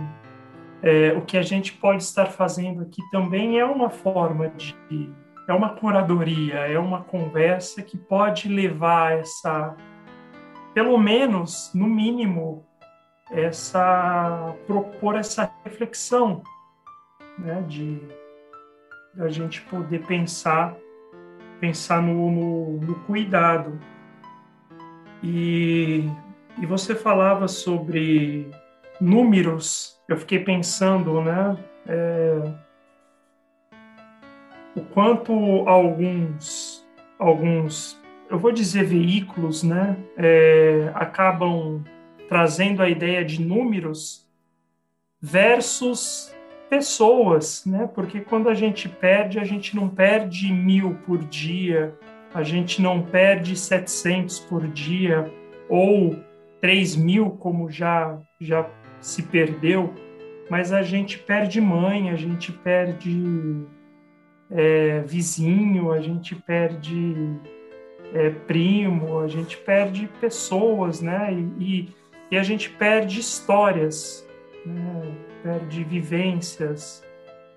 é, 0.82 1.13
o 1.13 1.21
que 1.21 1.38
a 1.38 1.41
gente 1.41 1.73
pode 1.73 2.04
estar 2.04 2.28
fazendo 2.28 2.82
aqui 2.82 3.02
também 3.12 3.60
é 3.60 3.65
uma 3.65 3.89
forma 3.89 4.49
de 4.49 5.12
é 5.49 5.53
uma 5.53 5.69
curadoria, 5.69 6.59
é 6.67 6.77
uma 6.77 7.03
conversa 7.03 7.81
que 7.81 7.97
pode 7.97 8.47
levar 8.47 9.17
essa, 9.17 9.75
pelo 10.73 10.97
menos, 10.97 11.71
no 11.73 11.88
mínimo, 11.88 12.65
essa 13.31 14.55
propor 14.67 15.15
essa 15.15 15.51
reflexão, 15.63 16.43
né, 17.38 17.63
de 17.67 17.99
a 19.19 19.27
gente 19.29 19.62
poder 19.62 20.05
pensar 20.05 20.75
pensar 21.59 22.01
no, 22.01 22.31
no, 22.31 22.77
no 22.79 22.95
cuidado 23.01 23.79
e 25.21 26.09
e 26.62 26.65
você 26.65 26.93
falava 26.93 27.47
sobre 27.47 28.49
números, 28.99 29.97
eu 30.09 30.17
fiquei 30.17 30.39
pensando, 30.39 31.21
né? 31.21 31.57
É, 31.88 32.68
o 34.79 34.85
quanto 34.93 35.33
alguns, 35.67 36.87
alguns, 37.17 37.99
eu 38.29 38.39
vou 38.39 38.51
dizer 38.51 38.85
veículos, 38.85 39.61
né? 39.61 39.97
É, 40.17 40.91
acabam 40.95 41.83
trazendo 42.27 42.81
a 42.81 42.89
ideia 42.89 43.25
de 43.25 43.41
números 43.41 44.25
versus 45.21 46.33
pessoas, 46.69 47.65
né? 47.65 47.89
Porque 47.93 48.21
quando 48.21 48.47
a 48.47 48.53
gente 48.53 48.87
perde, 48.87 49.39
a 49.39 49.43
gente 49.43 49.75
não 49.75 49.89
perde 49.89 50.51
mil 50.53 50.95
por 51.05 51.17
dia, 51.17 51.93
a 52.33 52.43
gente 52.43 52.81
não 52.81 53.01
perde 53.01 53.55
700 53.55 54.39
por 54.41 54.67
dia, 54.67 55.29
ou 55.67 56.15
3 56.61 56.95
mil, 56.95 57.31
como 57.31 57.69
já, 57.69 58.17
já 58.39 58.69
se 59.01 59.23
perdeu, 59.23 59.93
mas 60.49 60.71
a 60.71 60.81
gente 60.83 61.17
perde 61.17 61.59
mãe, 61.59 62.09
a 62.11 62.15
gente 62.15 62.51
perde 62.51 63.65
é, 64.51 65.01
vizinho, 65.01 65.91
a 65.91 66.01
gente 66.01 66.35
perde 66.35 67.15
é, 68.13 68.29
primo, 68.29 69.19
a 69.19 69.27
gente 69.27 69.57
perde 69.57 70.09
pessoas, 70.19 71.01
né? 71.01 71.33
E, 71.59 71.89
e, 72.31 72.38
a 72.38 72.43
gente 72.43 72.69
perde 72.69 73.19
histórias, 73.19 74.27
né? 74.65 75.15
perde 75.43 75.83
vivências, 75.83 77.03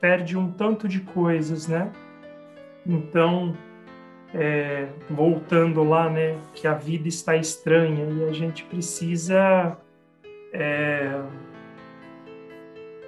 perde 0.01 0.37
um 0.37 0.51
tanto 0.51 0.87
de 0.87 1.01
coisas, 1.01 1.69
né? 1.69 1.91
Então, 2.87 3.57
é, 4.35 4.89
voltando 5.11 5.83
lá, 5.85 6.09
né, 6.09 6.39
que 6.55 6.67
a 6.67 6.75
vida 6.75 7.07
está 7.07 7.37
estranha 7.37 8.05
e 8.11 8.29
a 8.29 8.33
gente 8.33 8.65
precisa. 8.65 9.77
É, 10.53 11.23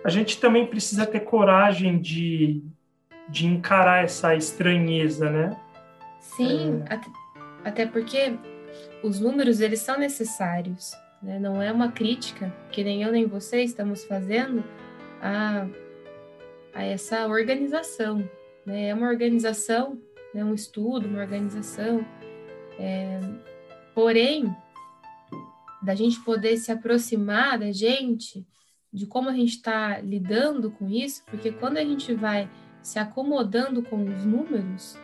a 0.03 0.09
gente 0.11 0.39
também 0.39 0.67
precisa 0.67 1.07
ter 1.07 1.21
coragem 1.21 1.99
de, 1.99 2.63
de 3.29 3.47
encarar 3.47 4.05
essa 4.05 4.35
estranheza, 4.35 5.31
né? 5.31 5.57
Sim, 6.21 6.83
é... 6.89 6.95
até, 6.95 7.11
até 7.65 7.87
porque 7.87 8.37
os 9.03 9.21
números 9.21 9.61
eles 9.61 9.81
são 9.81 9.99
necessários, 9.99 10.93
né? 11.23 11.39
Não 11.39 11.61
é 11.61 11.73
uma 11.73 11.93
crítica 11.93 12.53
que 12.71 12.85
nem 12.85 13.03
eu 13.03 13.13
nem 13.13 13.27
você 13.27 13.63
estamos 13.63 14.05
fazendo 14.05 14.63
a, 15.21 15.67
a 16.75 16.83
essa 16.83 17.27
organização, 17.27 18.29
né? 18.67 18.89
É 18.89 18.95
uma 18.95 19.09
organização 19.09 19.99
né, 20.35 20.45
um 20.45 20.53
estudo, 20.53 21.07
uma 21.07 21.21
organização. 21.21 22.05
É, 22.79 23.21
porém, 23.95 24.55
da 25.81 25.95
gente 25.95 26.21
poder 26.25 26.57
se 26.57 26.73
aproximar 26.73 27.59
da 27.59 27.71
gente, 27.71 28.45
de 28.93 29.07
como 29.07 29.31
a 29.31 29.33
gente 29.33 29.55
está 29.55 30.01
lidando 30.01 30.71
com 30.73 30.91
isso, 30.91 31.23
porque 31.27 31.53
quando 31.53 31.77
a 31.77 31.85
gente 31.85 32.13
vai 32.13 32.51
se 32.85 32.99
acomodando 32.99 33.83
com 33.83 34.05
os 34.05 34.27
números, 34.27 34.97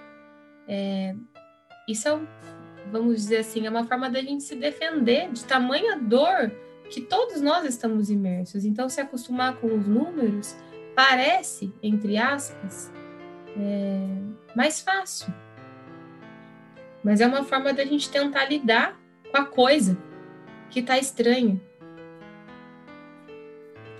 é, 0.69 1.17
isso 1.89 2.07
é, 2.07 2.21
vamos 2.93 3.17
dizer 3.17 3.39
assim, 3.39 3.67
é 3.67 3.71
uma 3.71 3.87
forma 3.87 4.11
da 4.11 4.21
gente 4.21 4.45
se 4.45 4.55
defender 4.55 5.33
de 5.33 5.43
tamanha 5.47 5.99
dor 5.99 6.53
que 6.91 7.01
todos 7.01 7.41
nós 7.41 7.65
estamos 7.65 8.11
imersos. 8.11 8.67
Então, 8.67 8.87
se 8.89 9.01
acostumar 9.01 9.57
com 9.57 9.75
os 9.75 9.89
números 9.89 10.55
parece, 10.95 11.73
entre 11.83 12.19
aspas, 12.19 12.93
é, 13.57 14.07
mais 14.55 14.83
fácil. 14.83 15.33
Mas 17.03 17.23
é 17.23 17.27
uma 17.27 17.45
forma 17.45 17.73
da 17.73 17.85
gente 17.85 18.11
tentar 18.11 18.45
lidar 18.45 19.01
com 19.31 19.39
a 19.39 19.47
coisa 19.47 19.97
que 20.69 20.81
está 20.81 20.99
estranha. 20.99 21.59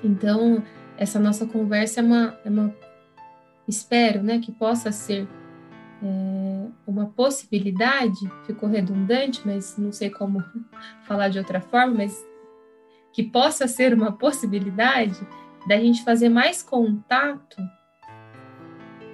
Então, 0.05 0.63
essa 0.99 1.19
nossa 1.19 1.47
conversa 1.47 2.01
é 2.01 2.03
uma, 2.03 2.39
é 2.45 2.51
uma 2.51 2.75
espero, 3.71 4.23
né, 4.23 4.39
que 4.39 4.53
possa 4.53 4.93
ser 4.93 5.27
é, 6.03 6.67
uma 6.87 7.07
possibilidade, 7.07 8.19
ficou 8.45 8.69
redundante, 8.69 9.41
mas 9.45 9.77
não 9.79 9.93
sei 9.93 10.11
como 10.11 10.43
falar 11.07 11.29
de 11.29 11.39
outra 11.39 11.61
forma, 11.61 11.95
mas 11.99 12.27
que 13.13 13.23
possa 13.23 13.67
ser 13.67 13.95
uma 13.95 14.13
possibilidade 14.13 15.19
da 15.67 15.77
gente 15.77 16.05
fazer 16.05 16.29
mais 16.29 16.63
contato 16.63 17.57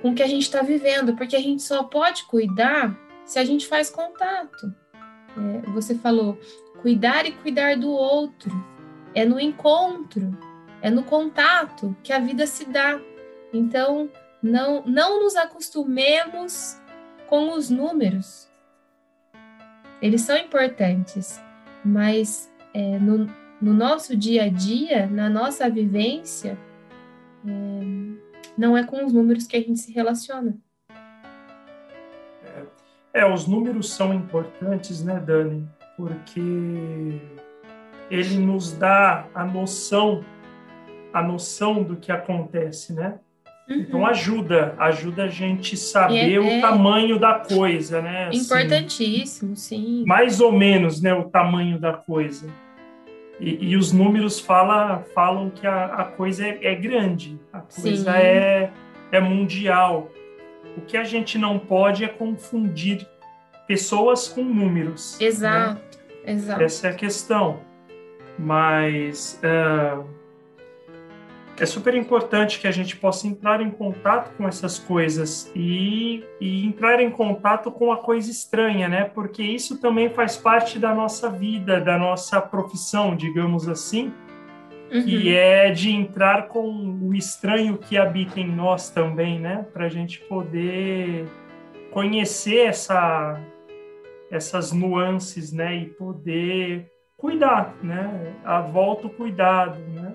com 0.03 0.11
o 0.11 0.15
que 0.15 0.23
a 0.23 0.29
gente 0.29 0.43
está 0.43 0.63
vivendo, 0.63 1.17
porque 1.17 1.35
a 1.35 1.41
gente 1.41 1.63
só 1.63 1.83
pode 1.83 2.25
cuidar 2.25 2.97
se 3.25 3.39
a 3.39 3.45
gente 3.45 3.67
faz 3.67 3.91
contato. 3.91 4.75
É, 5.37 5.71
você 5.71 5.95
falou 5.95 6.39
cuidar 6.81 7.27
e 7.27 7.33
cuidar 7.33 7.77
do 7.77 7.91
outro. 7.91 8.51
É 9.15 9.25
no 9.25 9.41
encontro, 9.41 10.37
é 10.83 10.91
no 10.91 11.03
contato 11.03 11.97
que 12.03 12.13
a 12.13 12.19
vida 12.19 12.47
se 12.47 12.67
dá. 12.67 13.01
Então, 13.53 14.11
não, 14.43 14.85
não 14.85 15.23
nos 15.23 15.37
acostumemos 15.37 16.81
com 17.27 17.53
os 17.53 17.71
números. 17.71 18.49
Eles 20.01 20.23
são 20.23 20.37
importantes, 20.37 21.41
mas 21.85 22.53
é, 22.75 22.99
no, 22.99 23.27
no 23.61 23.73
nosso 23.73 24.17
dia 24.17 24.45
a 24.45 24.49
dia, 24.49 25.07
na 25.07 25.29
nossa 25.29 25.69
vivência, 25.71 26.59
é, 27.47 27.97
não 28.57 28.77
é 28.77 28.85
com 28.85 29.05
os 29.05 29.13
números 29.13 29.47
que 29.47 29.57
a 29.57 29.61
gente 29.61 29.79
se 29.79 29.93
relaciona. 29.93 30.57
É, 32.45 33.21
é 33.21 33.33
os 33.33 33.47
números 33.47 33.91
são 33.91 34.13
importantes, 34.13 35.03
né, 35.03 35.19
Dani? 35.19 35.69
Porque 35.97 36.41
ele 38.11 38.39
nos 38.39 38.73
dá 38.73 39.27
a 39.35 39.45
noção, 39.45 40.25
a 41.13 41.23
noção 41.23 41.83
do 41.83 41.97
que 41.97 42.13
acontece, 42.13 42.93
né? 42.93 43.19
Uhum. 43.69 43.77
Então 43.77 44.07
ajuda, 44.07 44.75
ajuda 44.79 45.25
a 45.25 45.29
gente 45.29 45.77
saber 45.77 46.35
é, 46.35 46.39
o 46.39 46.45
é 46.45 46.61
tamanho 46.61 47.19
da 47.19 47.35
coisa, 47.35 48.01
né? 48.01 48.29
Assim, 48.29 48.39
importantíssimo, 48.39 49.57
sim. 49.57 50.05
Mais 50.07 50.41
ou 50.41 50.53
menos, 50.53 51.01
né, 51.01 51.13
o 51.13 51.25
tamanho 51.25 51.79
da 51.79 51.93
coisa. 51.93 52.49
E, 53.41 53.71
e 53.71 53.77
os 53.77 53.93
números 53.93 54.39
fala, 54.39 55.05
falam 55.15 55.51
que 55.51 55.67
a, 55.67 55.87
a 55.87 56.05
coisa 56.05 56.47
é, 56.47 56.59
é, 56.63 56.75
grande, 56.75 57.39
a 57.53 57.61
coisa 57.61 58.17
é, 58.17 58.71
é 59.11 59.21
mundial. 59.21 60.11
O 60.77 60.81
que 60.83 60.97
a 60.97 61.05
gente 61.05 61.37
não 61.37 61.59
pode 61.59 62.05
é 62.05 62.09
confundir 62.09 63.07
pessoas 63.67 64.29
com 64.29 64.43
números. 64.43 65.19
Né? 65.21 65.27
Exato, 65.27 65.99
né? 66.25 66.33
exato. 66.33 66.63
Essa 66.63 66.87
é 66.87 66.91
a 66.91 66.95
questão. 66.95 67.61
Mas 68.39 69.41
uh, 69.43 70.05
é 71.59 71.65
super 71.67 71.95
importante 71.95 72.61
que 72.61 72.67
a 72.67 72.71
gente 72.71 72.97
possa 72.97 73.27
entrar 73.27 73.61
em 73.61 73.71
contato 73.71 74.35
com 74.37 74.47
essas 74.47 74.79
coisas 74.79 75.51
e, 75.55 76.23
e, 76.41 76.67
entrar 76.67 77.01
em 77.01 77.11
contato 77.11 77.71
com 77.71 77.91
a 77.91 77.97
coisa 77.97 78.31
estranha, 78.31 78.89
né? 78.89 79.05
Porque 79.05 79.43
isso 79.43 79.81
também 79.81 80.11
faz 80.11 80.37
parte 80.37 80.79
da 80.79 80.95
nossa 80.95 81.31
vida, 81.31 81.81
da 81.81 81.99
nossa 81.99 82.41
profissão, 82.41 83.17
digamos 83.17 83.69
assim, 83.69 84.13
uhum. 84.93 85.05
que 85.05 85.35
é 85.35 85.71
de 85.71 85.91
entrar 85.91 86.49
com 86.49 86.99
o 87.03 87.15
estranho 87.15 87.79
que 87.79 87.97
habita 87.97 88.39
em 88.39 88.49
nós 88.49 88.91
também, 88.91 89.41
né? 89.41 89.67
Para 89.73 89.87
a 89.87 89.91
gente 89.91 90.21
poder 90.21 91.27
conhecer 91.91 92.67
essa, 92.67 93.41
essas 94.31 94.73
nuances, 94.73 95.53
né? 95.53 95.75
E 95.75 95.87
poder 95.87 96.91
cuidar, 97.17 97.75
né? 97.83 98.35
A 98.45 98.61
volta 98.61 99.07
o 99.07 99.11
cuidado, 99.11 99.79
né? 99.89 100.06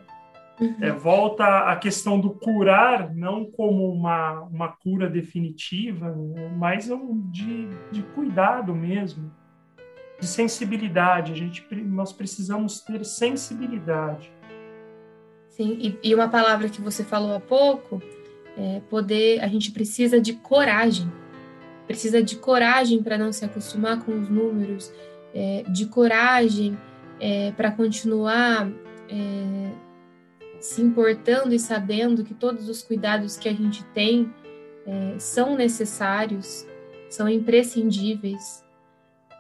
Uhum. 0.62 0.76
É, 0.80 0.92
volta 0.92 1.72
a 1.72 1.76
questão 1.76 2.20
do 2.20 2.30
curar, 2.30 3.12
não 3.16 3.46
como 3.46 3.92
uma, 3.92 4.42
uma 4.42 4.68
cura 4.68 5.10
definitiva, 5.10 6.12
né? 6.12 6.54
mas 6.56 6.88
de, 7.32 7.68
de 7.92 8.04
cuidado 8.14 8.76
mesmo, 8.76 9.34
de 10.20 10.28
sensibilidade. 10.28 11.32
A 11.32 11.36
gente, 11.36 11.66
nós 11.84 12.14
precisamos 12.14 12.80
ter 12.80 13.04
sensibilidade. 13.04 14.32
Sim, 15.50 15.78
e, 15.82 16.00
e 16.04 16.14
uma 16.14 16.30
palavra 16.30 16.70
que 16.70 16.80
você 16.80 17.04
falou 17.04 17.36
há 17.36 17.40
pouco, 17.40 18.00
é 18.56 18.82
poder, 18.82 19.44
a 19.44 19.48
gente 19.48 19.72
precisa 19.72 20.22
de 20.22 20.34
coragem. 20.34 21.12
Precisa 21.88 22.22
de 22.22 22.36
coragem 22.36 23.02
para 23.02 23.18
não 23.18 23.34
se 23.34 23.44
acostumar 23.44 24.06
com 24.06 24.14
os 24.14 24.30
números, 24.30 24.94
é, 25.34 25.64
de 25.64 25.88
coragem 25.88 26.78
é, 27.20 27.52
para 27.54 27.72
continuar 27.72 28.70
é, 29.10 29.72
se 30.62 30.82
importando 30.82 31.54
e 31.54 31.60
sabendo 31.60 32.24
que 32.24 32.34
todos 32.34 32.70
os 32.70 32.84
cuidados 32.84 33.36
que 33.36 33.50
a 33.50 33.54
gente 33.54 33.84
tem 33.86 34.32
é, 34.86 35.20
são 35.20 35.56
necessários, 35.56 36.66
são 37.10 37.28
imprescindíveis. 37.28 38.64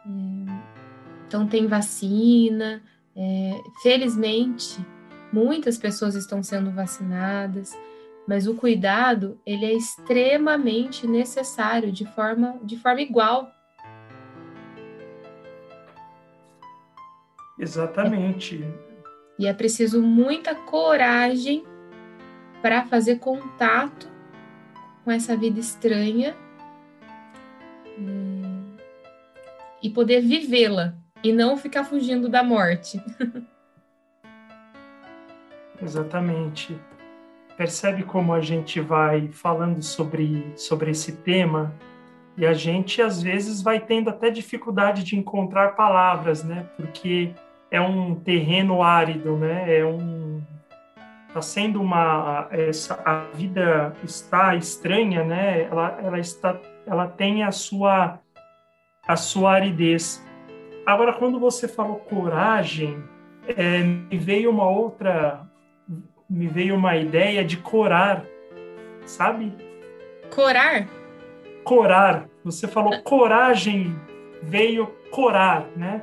É, 0.06 0.72
então, 1.28 1.48
tem 1.48 1.68
vacina, 1.68 2.82
é, 3.16 3.62
felizmente, 3.82 4.86
muitas 5.32 5.78
pessoas 5.78 6.16
estão 6.16 6.44
sendo 6.44 6.72
vacinadas, 6.72 7.72
mas 8.28 8.48
o 8.48 8.56
cuidado 8.56 9.40
ele 9.46 9.66
é 9.66 9.74
extremamente 9.74 11.08
necessário 11.08 11.92
de 11.92 12.06
forma, 12.06 12.60
de 12.64 12.78
forma 12.78 13.02
igual. 13.02 13.50
Exatamente. 17.58 18.66
E 19.42 19.48
é 19.48 19.54
preciso 19.56 20.04
muita 20.04 20.54
coragem 20.54 21.64
para 22.62 22.86
fazer 22.86 23.18
contato 23.18 24.08
com 25.04 25.10
essa 25.10 25.36
vida 25.36 25.60
estranha 25.60 26.36
hum, 27.98 28.76
e 29.82 29.90
poder 29.90 30.22
vivê-la 30.22 30.94
e 31.24 31.34
não 31.34 31.58
ficar 31.58 31.86
fugindo 31.86 32.30
da 32.30 32.44
morte. 32.44 33.04
Exatamente. 35.82 36.80
Percebe 37.58 38.04
como 38.04 38.36
a 38.36 38.42
gente 38.42 38.80
vai 38.80 39.28
falando 39.30 39.82
sobre, 39.82 40.54
sobre 40.56 40.92
esse 40.92 41.14
tema 41.14 41.74
e 42.38 42.46
a 42.46 42.54
gente 42.54 43.02
às 43.02 43.24
vezes 43.24 43.64
vai 43.64 43.80
tendo 43.80 44.12
até 44.12 44.30
dificuldade 44.30 45.04
de 45.04 45.16
encontrar 45.16 45.70
palavras, 45.70 46.44
né? 46.44 46.70
Porque 46.78 47.34
é 47.72 47.80
um 47.80 48.14
terreno 48.14 48.84
árido, 48.84 49.38
né? 49.38 49.80
É 49.80 49.86
um 49.86 50.44
está 51.30 51.42
sendo 51.42 51.82
uma 51.82 52.50
essa 52.52 53.02
a 53.06 53.24
vida 53.34 53.94
está 54.04 54.54
estranha, 54.56 55.24
né? 55.24 55.62
Ela 55.64 55.98
ela 56.04 56.20
está 56.20 56.60
ela 56.86 57.08
tem 57.08 57.44
a 57.44 57.52
sua 57.52 58.20
a 59.08 59.16
sua 59.16 59.54
aridez. 59.54 60.24
Agora, 60.86 61.14
quando 61.14 61.40
você 61.40 61.68
falou 61.68 61.98
coragem, 61.98 63.02
é, 63.48 63.80
me 63.80 64.18
veio 64.18 64.50
uma 64.50 64.68
outra, 64.70 65.42
me 66.30 66.48
veio 66.48 66.76
uma 66.76 66.98
ideia 66.98 67.46
de 67.46 67.58
corar, 67.58 68.26
sabe? 69.06 69.54
Corar? 70.34 70.88
Corar. 71.64 72.26
Você 72.44 72.68
falou 72.68 73.02
coragem, 73.04 73.96
veio 74.42 74.88
corar, 75.12 75.68
né? 75.76 76.02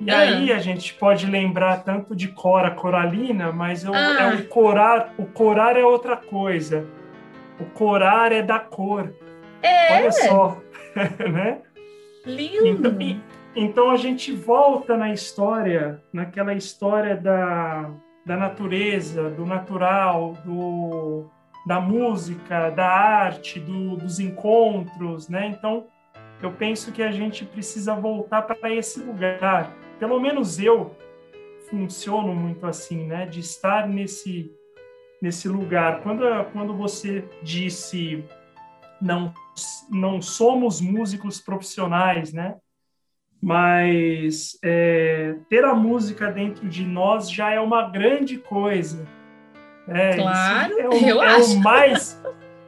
E 0.00 0.10
ah. 0.10 0.18
aí 0.18 0.52
a 0.52 0.58
gente 0.58 0.94
pode 0.94 1.26
lembrar 1.26 1.84
tanto 1.84 2.14
de 2.14 2.28
Cora 2.28 2.70
Coralina, 2.70 3.52
mas 3.52 3.84
eu, 3.84 3.94
ah. 3.94 4.22
é 4.22 4.34
o 4.34 4.48
corar, 4.48 5.14
o 5.18 5.26
corar 5.26 5.76
é 5.76 5.84
outra 5.84 6.16
coisa. 6.16 6.86
O 7.60 7.64
corar 7.66 8.32
é 8.32 8.42
da 8.42 8.58
cor. 8.58 9.14
É. 9.62 9.96
Olha 9.96 10.12
só, 10.12 10.60
né? 11.30 11.58
Lindo. 12.26 12.88
Então, 12.88 13.00
e, 13.00 13.20
então 13.54 13.90
a 13.90 13.96
gente 13.96 14.32
volta 14.32 14.96
na 14.96 15.12
história, 15.12 16.02
naquela 16.12 16.52
história 16.54 17.16
da, 17.16 17.90
da 18.26 18.36
natureza, 18.36 19.30
do 19.30 19.46
natural, 19.46 20.36
do, 20.44 21.30
da 21.66 21.80
música, 21.80 22.70
da 22.70 22.86
arte, 22.86 23.60
do, 23.60 23.96
dos 23.96 24.18
encontros, 24.18 25.28
né? 25.28 25.46
Então 25.46 25.86
eu 26.42 26.50
penso 26.52 26.92
que 26.92 27.02
a 27.02 27.12
gente 27.12 27.44
precisa 27.44 27.94
voltar 27.94 28.42
para 28.42 28.70
esse 28.72 29.00
lugar. 29.00 29.72
Pelo 30.04 30.20
menos 30.20 30.60
eu 30.60 30.94
funciono 31.70 32.34
muito 32.34 32.66
assim, 32.66 33.06
né? 33.06 33.24
De 33.24 33.40
estar 33.40 33.88
nesse 33.88 34.52
nesse 35.18 35.48
lugar. 35.48 36.02
Quando 36.02 36.22
quando 36.52 36.74
você 36.74 37.24
disse 37.42 38.22
não 39.00 39.32
não 39.90 40.20
somos 40.20 40.78
músicos 40.78 41.40
profissionais, 41.40 42.34
né? 42.34 42.56
Mas 43.40 44.58
é, 44.62 45.36
ter 45.48 45.64
a 45.64 45.74
música 45.74 46.30
dentro 46.30 46.68
de 46.68 46.84
nós 46.84 47.30
já 47.30 47.52
é 47.52 47.58
uma 47.58 47.88
grande 47.88 48.36
coisa. 48.36 49.06
É, 49.88 50.16
claro, 50.16 50.80
é 50.80 50.86
o, 50.86 50.92
eu 50.92 51.22
é 51.22 51.26
acho. 51.28 51.54
o 51.54 51.60
mais 51.62 52.22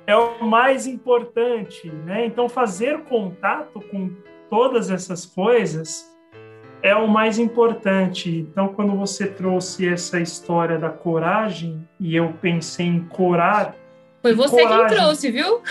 é 0.07 0.17
o 0.17 0.43
mais 0.43 0.87
importante, 0.87 1.87
né? 1.91 2.25
Então 2.25 2.49
fazer 2.49 3.05
contato 3.05 3.79
com 3.91 4.11
todas 4.49 4.91
essas 4.91 5.27
coisas 5.27 6.16
é 6.87 6.95
o 6.97 7.09
mais 7.09 7.39
importante. 7.39 8.47
Então 8.51 8.69
quando 8.69 8.97
você 8.97 9.27
trouxe 9.27 9.89
essa 9.89 10.21
história 10.21 10.79
da 10.79 10.91
coragem 10.91 11.87
e 11.99 12.15
eu 12.15 12.33
pensei 12.41 12.87
em 12.87 13.01
corar, 13.01 13.75
foi 14.23 14.35
você 14.35 14.63
coragem, 14.63 14.87
quem 14.87 14.97
trouxe, 14.97 15.31
viu? 15.31 15.63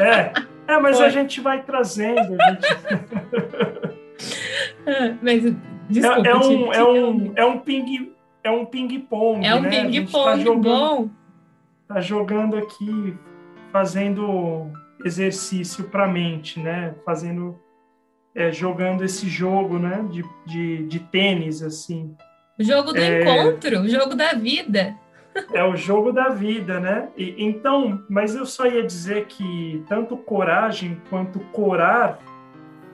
É, 0.00 0.32
é 0.66 0.78
mas 0.78 0.96
Foi. 0.96 1.06
a 1.06 1.08
gente 1.10 1.40
vai 1.40 1.62
trazendo. 1.62 2.36
Gente... 4.82 5.18
Mas, 5.20 5.42
desculpa, 5.88 6.28
é, 6.28 6.30
é 6.30 6.36
um, 6.36 6.72
é, 6.72 6.84
um, 6.84 7.32
é 7.36 7.44
um 7.44 7.58
ping 7.58 8.12
é 8.42 8.50
um 8.50 8.64
ping-pong. 8.64 9.46
É 9.46 9.54
um 9.54 9.60
né? 9.60 9.70
ping-pong 9.70 10.24
tá 10.24 10.38
jogando, 10.38 10.62
bom. 10.62 11.10
Tá 11.86 12.00
jogando 12.00 12.56
aqui, 12.56 13.16
fazendo 13.70 14.70
exercício 15.04 15.84
para 15.84 16.06
a 16.06 16.08
mente, 16.08 16.58
né? 16.58 16.94
Fazendo, 17.04 17.60
é, 18.34 18.50
jogando 18.50 19.04
esse 19.04 19.28
jogo, 19.28 19.78
né? 19.78 20.04
De, 20.10 20.24
de, 20.46 20.86
de 20.86 20.98
tênis, 20.98 21.62
assim. 21.62 22.16
O 22.58 22.64
jogo 22.64 22.92
do 22.92 22.98
é, 22.98 23.20
encontro, 23.20 23.80
o 23.80 23.88
jogo 23.88 24.14
da 24.14 24.32
vida. 24.34 24.94
É 25.52 25.64
o 25.64 25.74
jogo 25.76 26.12
da 26.12 26.28
vida, 26.28 26.78
né? 26.78 27.08
E, 27.16 27.34
então, 27.42 28.04
mas 28.08 28.34
eu 28.34 28.44
só 28.44 28.66
ia 28.66 28.82
dizer 28.82 29.26
que 29.26 29.82
tanto 29.88 30.16
coragem 30.16 31.00
quanto 31.08 31.40
corar 31.40 32.18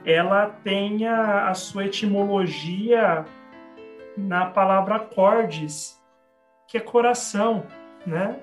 ela 0.05 0.47
tenha 0.65 1.49
a 1.49 1.55
sua 1.55 1.87
etimologia 1.87 3.25
na 4.17 4.47
palavra 4.47 4.99
cordes, 4.99 6.01
que 6.67 6.79
é 6.79 6.81
coração, 6.81 7.65
né? 8.07 8.39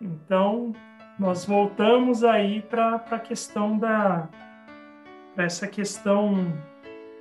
Então, 0.00 0.72
nós 1.18 1.44
voltamos 1.44 2.24
aí 2.24 2.62
para 2.62 2.96
a 3.10 3.18
questão 3.18 3.78
da 3.78 4.28
pra 5.36 5.44
essa 5.44 5.68
questão 5.68 6.50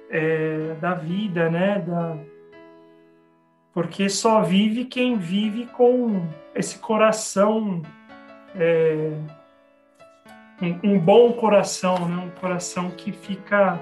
é, 0.09 0.73
da 0.79 0.93
vida, 0.93 1.49
né? 1.49 1.79
Da, 1.79 2.17
porque 3.73 4.09
só 4.09 4.41
vive 4.41 4.85
quem 4.85 5.17
vive 5.17 5.65
com 5.65 6.25
esse 6.55 6.79
coração 6.79 7.81
é, 8.55 9.11
um, 10.61 10.93
um, 10.93 10.99
bom 10.99 11.33
coração, 11.33 12.07
né? 12.07 12.15
Um 12.15 12.39
coração 12.39 12.89
que 12.91 13.11
fica, 13.11 13.77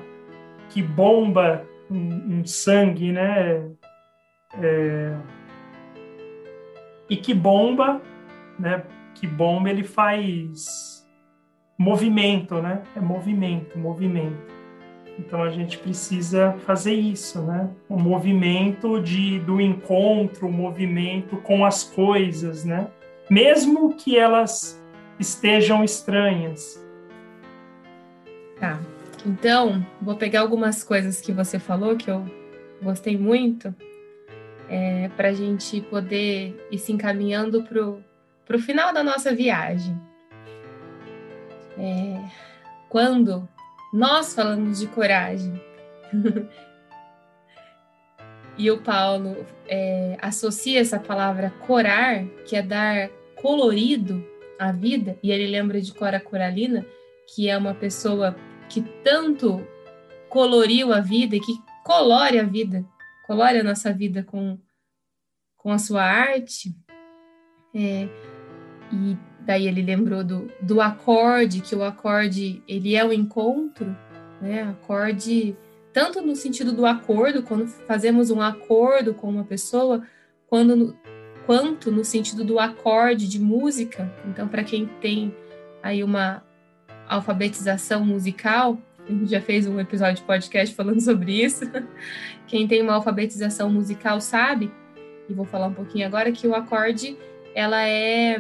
que 0.69 0.82
bomba 0.82 1.63
um, 1.89 2.39
um 2.39 2.46
sangue, 2.46 3.12
né? 3.12 3.69
É, 4.60 5.15
e 7.08 7.15
que 7.15 7.36
bomba, 7.36 8.02
né? 8.58 8.84
Que 9.13 9.28
bomba 9.28 9.69
ele 9.69 9.84
faz 9.84 10.92
movimento, 11.77 12.62
né? 12.62 12.83
É 12.95 12.99
movimento, 12.99 13.77
movimento. 13.77 14.53
Então 15.19 15.43
a 15.43 15.49
gente 15.49 15.77
precisa 15.77 16.53
fazer 16.65 16.93
isso, 16.93 17.41
né? 17.41 17.69
O 17.88 17.99
movimento 17.99 18.99
de 19.01 19.39
do 19.39 19.62
encontro, 19.62 20.47
o 20.47 20.51
movimento 20.51 21.38
com 21.38 21.63
as 21.63 21.83
coisas, 21.83 22.65
né? 22.65 22.88
Mesmo 23.29 23.95
que 23.95 24.17
elas 24.17 24.81
estejam 25.19 25.83
estranhas. 25.83 26.83
Tá. 28.59 28.79
Então, 29.25 29.86
vou 30.01 30.15
pegar 30.15 30.41
algumas 30.41 30.83
coisas 30.83 31.21
que 31.21 31.31
você 31.31 31.57
falou 31.57 31.95
que 31.95 32.09
eu 32.09 32.25
gostei 32.81 33.17
muito, 33.17 33.73
é, 34.69 35.09
para 35.15 35.29
a 35.29 35.33
gente 35.33 35.79
poder 35.81 36.67
ir 36.69 36.77
se 36.77 36.91
encaminhando 36.91 37.63
para 37.63 38.55
o 38.55 38.59
final 38.59 38.93
da 38.93 39.03
nossa 39.03 39.33
viagem. 39.33 39.97
É, 41.77 42.23
quando 42.89 43.47
nós 43.93 44.33
falamos 44.33 44.79
de 44.79 44.88
coragem 44.88 45.59
e 48.57 48.69
o 48.69 48.79
Paulo 48.81 49.45
é, 49.67 50.17
associa 50.21 50.79
essa 50.79 50.99
palavra 50.99 51.51
corar, 51.65 52.25
que 52.47 52.55
é 52.55 52.62
dar 52.62 53.09
colorido 53.41 54.25
a 54.59 54.71
vida, 54.71 55.17
e 55.21 55.31
ele 55.31 55.47
lembra 55.47 55.81
de 55.81 55.93
Cora 55.93 56.19
Coralina, 56.19 56.86
que 57.33 57.49
é 57.49 57.57
uma 57.57 57.73
pessoa 57.73 58.36
que 58.69 58.81
tanto 59.03 59.65
coloriu 60.29 60.93
a 60.93 60.99
vida 60.99 61.36
e 61.36 61.39
que 61.39 61.53
colore 61.83 62.39
a 62.39 62.43
vida, 62.43 62.86
colore 63.25 63.59
a 63.59 63.63
nossa 63.63 63.91
vida 63.91 64.23
com, 64.23 64.57
com 65.57 65.71
a 65.71 65.77
sua 65.77 66.03
arte. 66.03 66.73
É, 67.75 68.07
e 68.91 69.17
daí 69.45 69.67
ele 69.67 69.82
lembrou 69.82 70.23
do, 70.23 70.49
do 70.62 70.82
acorde, 70.82 71.62
que 71.62 71.75
o 71.75 71.84
acorde 71.84 72.62
ele 72.67 72.95
é 72.95 73.06
o 73.06 73.13
encontro, 73.13 73.95
né? 74.41 74.63
Acorde 74.63 75.56
tanto 75.91 76.21
no 76.21 76.36
sentido 76.36 76.71
do 76.73 76.86
acordo, 76.86 77.43
quando 77.43 77.67
fazemos 77.67 78.32
um 78.32 78.41
acordo 78.41 79.13
com 79.13 79.29
uma 79.29 79.43
pessoa, 79.43 80.01
quando 80.47 80.97
quanto 81.45 81.91
no 81.91 82.03
sentido 82.03 82.43
do 82.43 82.58
acorde 82.58 83.27
de 83.27 83.39
música. 83.39 84.12
Então, 84.25 84.47
para 84.47 84.63
quem 84.63 84.86
tem 85.01 85.36
aí 85.82 86.03
uma 86.03 86.43
alfabetização 87.08 88.06
musical, 88.06 88.77
a 89.08 89.12
gente 89.12 89.29
já 89.29 89.41
fez 89.41 89.67
um 89.67 89.79
episódio 89.79 90.15
de 90.15 90.23
podcast 90.23 90.73
falando 90.73 90.99
sobre 91.03 91.43
isso. 91.43 91.69
Quem 92.47 92.67
tem 92.67 92.82
uma 92.82 92.93
alfabetização 92.93 93.69
musical 93.69 94.19
sabe, 94.21 94.71
e 95.29 95.34
vou 95.34 95.45
falar 95.45 95.68
um 95.68 95.74
pouquinho 95.74 96.07
agora 96.07 96.32
que 96.32 96.47
o 96.47 96.55
acorde 96.55 97.18
ela 97.53 97.82
é 97.86 98.39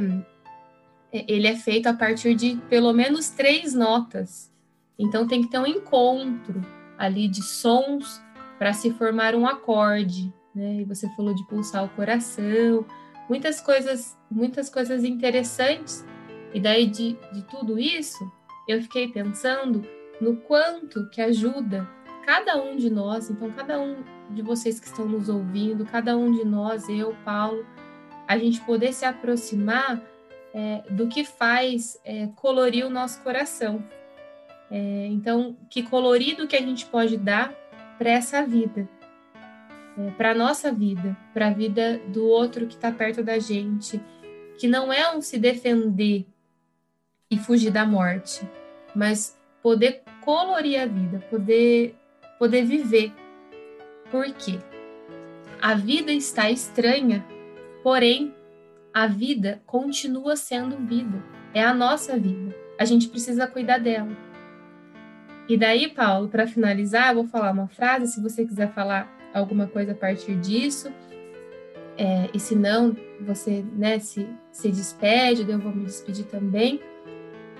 ele 1.13 1.47
é 1.47 1.55
feito 1.55 1.87
a 1.87 1.93
partir 1.93 2.35
de 2.35 2.55
pelo 2.69 2.91
menos 2.93 3.29
três 3.29 3.73
notas. 3.73 4.51
Então 4.97 5.27
tem 5.27 5.41
que 5.41 5.49
ter 5.49 5.59
um 5.59 5.67
encontro 5.67 6.61
ali 6.97 7.27
de 7.27 7.41
sons 7.43 8.21
para 8.57 8.73
se 8.73 8.91
formar 8.91 9.35
um 9.35 9.45
acorde 9.45 10.33
né? 10.53 10.81
E 10.81 10.85
você 10.85 11.09
falou 11.15 11.33
de 11.33 11.43
pulsar 11.47 11.83
o 11.83 11.89
coração, 11.89 12.85
muitas 13.27 13.59
coisas, 13.59 14.17
muitas 14.29 14.69
coisas 14.69 15.03
interessantes. 15.03 16.05
E 16.53 16.59
daí 16.59 16.85
de, 16.85 17.17
de 17.31 17.41
tudo 17.43 17.79
isso, 17.79 18.31
eu 18.67 18.81
fiquei 18.81 19.07
pensando 19.07 19.83
no 20.21 20.37
quanto 20.37 21.09
que 21.09 21.21
ajuda 21.21 21.89
cada 22.25 22.61
um 22.61 22.77
de 22.77 22.89
nós, 22.89 23.29
então 23.29 23.51
cada 23.51 23.81
um 23.81 23.97
de 24.29 24.41
vocês 24.41 24.79
que 24.79 24.87
estão 24.87 25.05
nos 25.05 25.27
ouvindo, 25.27 25.83
cada 25.83 26.15
um 26.15 26.31
de 26.31 26.45
nós, 26.45 26.87
eu, 26.87 27.13
Paulo, 27.25 27.65
a 28.27 28.37
gente 28.37 28.61
poder 28.61 28.93
se 28.93 29.03
aproximar 29.03 30.01
é, 30.53 30.83
do 30.89 31.07
que 31.07 31.23
faz 31.23 31.99
é, 32.05 32.27
colorir 32.35 32.85
o 32.85 32.89
nosso 32.89 33.21
coração. 33.21 33.83
É, 34.69 35.07
então, 35.07 35.55
que 35.69 35.83
colorido 35.83 36.47
que 36.47 36.55
a 36.55 36.61
gente 36.61 36.85
pode 36.85 37.17
dar 37.17 37.53
para 37.97 38.09
essa 38.09 38.45
vida 38.45 38.87
é, 39.97 40.09
para 40.11 40.31
a 40.31 40.35
nossa 40.35 40.71
vida, 40.71 41.15
para 41.33 41.47
a 41.47 41.53
vida 41.53 41.99
do 42.07 42.25
outro 42.25 42.65
que 42.65 42.75
está 42.75 42.91
perto 42.91 43.23
da 43.23 43.37
gente, 43.37 44.01
que 44.57 44.67
não 44.67 44.91
é 44.91 45.15
um 45.15 45.21
se 45.21 45.37
defender 45.37 46.25
e 47.29 47.37
fugir 47.37 47.71
da 47.71 47.85
morte, 47.85 48.47
mas 48.95 49.37
poder 49.61 50.01
colorir 50.21 50.81
a 50.81 50.85
vida, 50.85 51.19
poder, 51.29 51.95
poder 52.39 52.65
viver. 52.65 53.13
Por 54.09 54.25
quê? 54.33 54.59
A 55.61 55.75
vida 55.75 56.11
está 56.11 56.49
estranha, 56.49 57.23
porém, 57.83 58.33
a 58.93 59.07
vida 59.07 59.61
continua 59.65 60.35
sendo 60.35 60.77
vida. 60.77 61.23
É 61.53 61.63
a 61.63 61.73
nossa 61.73 62.17
vida. 62.17 62.55
A 62.77 62.85
gente 62.85 63.07
precisa 63.09 63.47
cuidar 63.47 63.79
dela. 63.79 64.15
E 65.49 65.57
daí, 65.57 65.89
Paulo, 65.89 66.29
para 66.29 66.47
finalizar, 66.47 67.09
eu 67.09 67.15
vou 67.15 67.27
falar 67.27 67.51
uma 67.51 67.67
frase. 67.67 68.13
Se 68.13 68.21
você 68.21 68.45
quiser 68.45 68.71
falar 68.73 69.11
alguma 69.33 69.67
coisa 69.67 69.91
a 69.91 69.95
partir 69.95 70.35
disso, 70.35 70.91
é, 71.97 72.29
e 72.33 72.39
se 72.39 72.55
não, 72.55 72.95
você 73.19 73.63
né, 73.75 73.99
se, 73.99 74.27
se 74.51 74.69
despede, 74.69 75.49
eu 75.49 75.59
vou 75.59 75.73
me 75.73 75.85
despedir 75.85 76.25
também. 76.25 76.79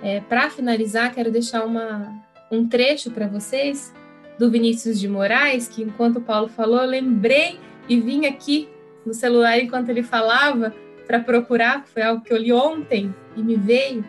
É, 0.02 0.22
para 0.22 0.50
finalizar, 0.50 1.14
quero 1.14 1.32
deixar 1.32 1.66
uma, 1.66 2.14
um 2.52 2.68
trecho 2.68 3.12
para 3.12 3.28
vocês 3.28 3.94
do 4.38 4.50
Vinícius 4.50 5.00
de 5.00 5.08
Moraes, 5.08 5.68
que 5.68 5.84
enquanto 5.84 6.18
o 6.18 6.22
Paulo 6.22 6.48
falou, 6.48 6.82
eu 6.82 6.90
lembrei 6.90 7.60
e 7.88 8.00
vim 8.00 8.26
aqui 8.26 8.70
no 9.06 9.14
celular 9.14 9.60
enquanto 9.60 9.90
ele 9.90 10.04
falava 10.04 10.74
para 11.06 11.20
procurar, 11.20 11.86
foi 11.86 12.02
algo 12.02 12.24
que 12.24 12.34
eu 12.34 12.38
li 12.38 12.52
ontem 12.52 13.14
e 13.36 13.44
me 13.44 13.56
veio 13.56 14.06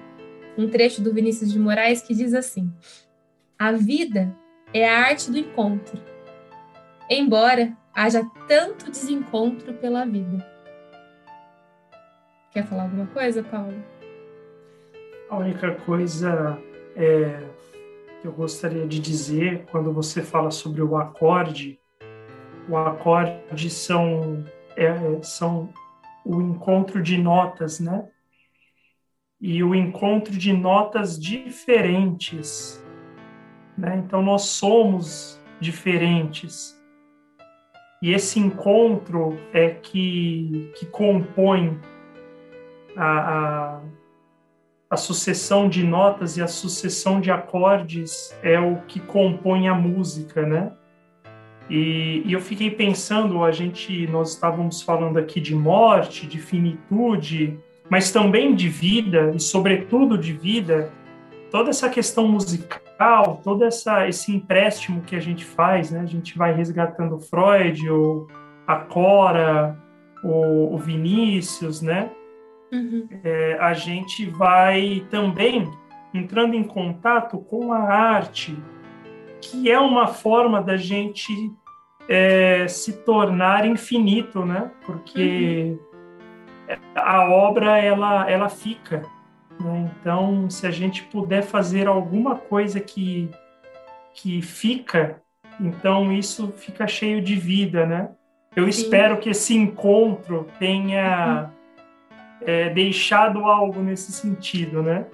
um 0.57 0.69
trecho 0.69 1.03
do 1.03 1.13
Vinícius 1.13 1.53
de 1.53 1.59
Moraes 1.59 2.03
que 2.03 2.15
diz 2.15 2.35
assim: 2.35 2.73
A 3.59 3.73
vida 3.73 4.35
é 4.73 4.89
a 4.89 5.01
arte 5.01 5.31
do 5.31 5.39
encontro. 5.39 6.01
Embora 7.11 7.77
haja 7.95 8.25
tanto 8.49 8.91
desencontro 8.91 9.75
pela 9.75 10.05
vida. 10.05 10.45
Quer 12.51 12.67
falar 12.67 12.85
alguma 12.85 13.07
coisa, 13.07 13.43
Paulo? 13.43 13.75
A 15.29 15.37
única 15.37 15.75
coisa 15.75 16.59
é, 16.97 17.41
que 18.21 18.27
eu 18.27 18.33
gostaria 18.33 18.87
de 18.87 18.99
dizer 18.99 19.65
quando 19.71 19.93
você 19.93 20.23
fala 20.23 20.51
sobre 20.51 20.83
o 20.83 20.97
acorde, 20.97 21.79
o 22.69 22.77
acorde 22.77 23.69
são, 23.71 24.45
é, 24.77 25.23
são 25.23 25.73
o 26.25 26.41
encontro 26.41 27.03
de 27.03 27.19
notas, 27.19 27.79
né? 27.79 28.09
E 29.41 29.63
o 29.63 29.75
encontro 29.75 30.33
de 30.33 30.53
notas 30.53 31.19
diferentes. 31.19 32.83
Né? 33.77 33.97
Então, 33.99 34.23
nós 34.23 34.43
somos 34.43 35.41
diferentes. 35.61 36.81
E 38.01 38.13
esse 38.13 38.39
encontro 38.39 39.39
é 39.53 39.71
que, 39.71 40.73
que 40.77 40.87
compõe 40.87 41.79
a, 42.97 43.77
a, 43.77 43.81
a 44.91 44.97
sucessão 44.97 45.69
de 45.69 45.83
notas 45.85 46.37
e 46.37 46.43
a 46.43 46.47
sucessão 46.47 47.21
de 47.21 47.31
acordes 47.31 48.37
é 48.43 48.59
o 48.59 48.83
que 48.83 49.01
compõe 49.01 49.69
a 49.69 49.75
música, 49.75 50.47
né? 50.47 50.73
E, 51.69 52.23
e, 52.27 52.33
eu 52.33 52.41
fiquei 52.41 52.71
pensando, 52.71 53.43
a 53.43 53.51
gente, 53.51 54.07
nós 54.09 54.33
estávamos 54.33 54.83
falando 54.83 55.19
aqui 55.19 55.41
de 55.41 55.55
morte, 55.55 56.27
de 56.27 56.39
finitude, 56.39 57.59
mas 57.89 58.13
também 58.13 58.55
de 58.55 58.69
vida 58.69 59.33
e 59.35 59.41
sobretudo 59.41 60.19
de 60.19 60.33
vida. 60.33 60.93
Toda 61.51 61.71
essa 61.71 61.89
questão 61.89 62.29
musical, 62.29 63.41
todo 63.43 63.65
essa 63.65 64.09
esse 64.09 64.33
empréstimo 64.33 65.03
que 65.03 65.17
a 65.17 65.21
gente 65.21 65.45
faz, 65.45 65.91
né? 65.91 66.01
A 66.01 66.07
gente 66.07 66.37
vai 66.37 66.53
resgatando 66.53 67.19
Freud, 67.19 67.89
o, 67.89 68.27
a 68.67 68.77
Cora, 68.77 69.79
o, 70.23 70.75
o 70.75 70.79
Vinícius, 70.79 71.81
né? 71.81 72.11
Uhum. 72.73 73.09
É, 73.23 73.57
a 73.61 73.73
gente 73.73 74.27
vai 74.27 75.07
também 75.11 75.71
entrando 76.13 76.55
em 76.55 76.65
contato 76.65 77.39
com 77.39 77.73
a 77.73 77.79
arte, 77.79 78.57
que 79.45 79.71
é 79.71 79.79
uma 79.79 80.07
forma 80.07 80.63
da 80.63 80.77
gente 80.77 81.33
é, 82.09 82.67
se 82.67 82.93
tornar 83.05 83.67
infinito, 83.67 84.45
né? 84.45 84.71
Porque 84.85 85.77
uhum. 86.69 86.77
a 86.95 87.29
obra 87.29 87.79
ela 87.79 88.31
ela 88.31 88.49
fica. 88.49 89.03
Né? 89.61 89.91
Então, 90.01 90.49
se 90.49 90.67
a 90.67 90.71
gente 90.71 91.03
puder 91.05 91.43
fazer 91.43 91.87
alguma 91.87 92.37
coisa 92.37 92.81
que 92.81 93.31
que 94.15 94.41
fica, 94.41 95.21
então 95.61 96.13
isso 96.13 96.53
fica 96.57 96.87
cheio 96.87 97.21
de 97.21 97.35
vida, 97.35 97.85
né? 97.85 98.11
Eu 98.55 98.65
Sim. 98.65 98.83
espero 98.83 99.19
que 99.19 99.31
esse 99.31 99.55
encontro 99.55 100.47
tenha 100.59 101.51
uhum. 101.51 102.47
é, 102.47 102.71
deixado 102.71 103.45
algo 103.45 103.81
nesse 103.83 104.13
sentido, 104.13 104.83
né? 104.83 105.07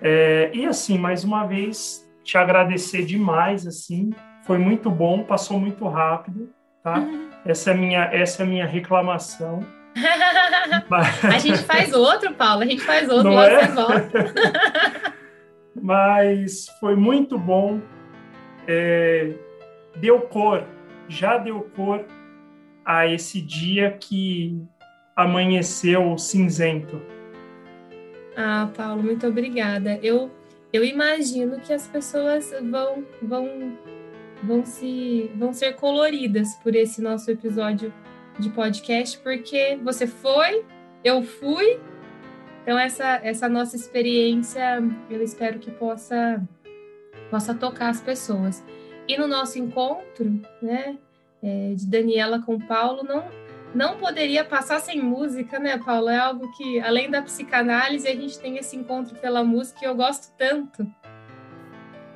É, 0.00 0.50
e 0.52 0.66
assim, 0.66 0.98
mais 0.98 1.24
uma 1.24 1.44
vez, 1.44 2.07
te 2.28 2.36
agradecer 2.36 3.06
demais, 3.06 3.66
assim. 3.66 4.10
Foi 4.44 4.58
muito 4.58 4.90
bom, 4.90 5.24
passou 5.24 5.58
muito 5.58 5.88
rápido, 5.88 6.50
tá? 6.84 6.98
Uhum. 6.98 7.30
Essa 7.46 7.70
é 7.70 7.72
a 7.72 7.76
minha, 7.76 8.00
essa 8.12 8.42
é 8.42 8.46
minha 8.46 8.66
reclamação. 8.66 9.64
a 11.22 11.38
gente 11.38 11.58
faz 11.58 11.94
outro, 11.94 12.34
Paulo, 12.34 12.62
a 12.62 12.66
gente 12.66 12.82
faz 12.82 13.08
outro, 13.08 13.30
Não 13.30 13.42
é? 13.42 13.60
Mas 15.80 16.66
foi 16.78 16.94
muito 16.94 17.38
bom. 17.38 17.80
É, 18.66 19.32
deu 19.96 20.20
cor, 20.22 20.64
já 21.08 21.38
deu 21.38 21.70
cor 21.74 22.04
a 22.84 23.06
esse 23.06 23.40
dia 23.40 23.92
que 23.92 24.60
amanheceu 25.16 26.18
cinzento. 26.18 27.00
Ah, 28.36 28.68
Paulo, 28.76 29.02
muito 29.02 29.26
obrigada. 29.26 29.98
Eu 30.02 30.30
eu 30.72 30.84
imagino 30.84 31.60
que 31.60 31.72
as 31.72 31.86
pessoas 31.86 32.50
vão 32.62 33.04
vão 33.22 33.78
vão 34.42 34.64
se 34.64 35.30
vão 35.36 35.52
ser 35.52 35.74
coloridas 35.74 36.54
por 36.56 36.74
esse 36.74 37.00
nosso 37.02 37.30
episódio 37.30 37.92
de 38.38 38.50
podcast, 38.50 39.18
porque 39.18 39.78
você 39.82 40.06
foi, 40.06 40.64
eu 41.02 41.22
fui. 41.22 41.78
Então 42.62 42.78
essa 42.78 43.20
essa 43.22 43.48
nossa 43.48 43.76
experiência, 43.76 44.82
eu 45.10 45.22
espero 45.22 45.58
que 45.58 45.70
possa 45.70 46.42
possa 47.30 47.54
tocar 47.54 47.88
as 47.88 48.00
pessoas. 48.00 48.62
E 49.06 49.16
no 49.16 49.26
nosso 49.26 49.58
encontro, 49.58 50.38
né, 50.60 50.98
é, 51.42 51.72
de 51.74 51.86
Daniela 51.86 52.42
com 52.42 52.58
Paulo, 52.58 53.02
não 53.02 53.24
não 53.74 53.98
poderia 53.98 54.44
passar 54.44 54.80
sem 54.80 55.00
música, 55.00 55.58
né, 55.58 55.78
Paulo? 55.78 56.08
É 56.08 56.18
algo 56.18 56.50
que, 56.56 56.80
além 56.80 57.10
da 57.10 57.22
psicanálise, 57.22 58.08
a 58.08 58.14
gente 58.14 58.38
tem 58.38 58.56
esse 58.56 58.76
encontro 58.76 59.14
pela 59.16 59.44
música 59.44 59.80
e 59.82 59.88
eu 59.88 59.94
gosto 59.94 60.34
tanto. 60.36 60.86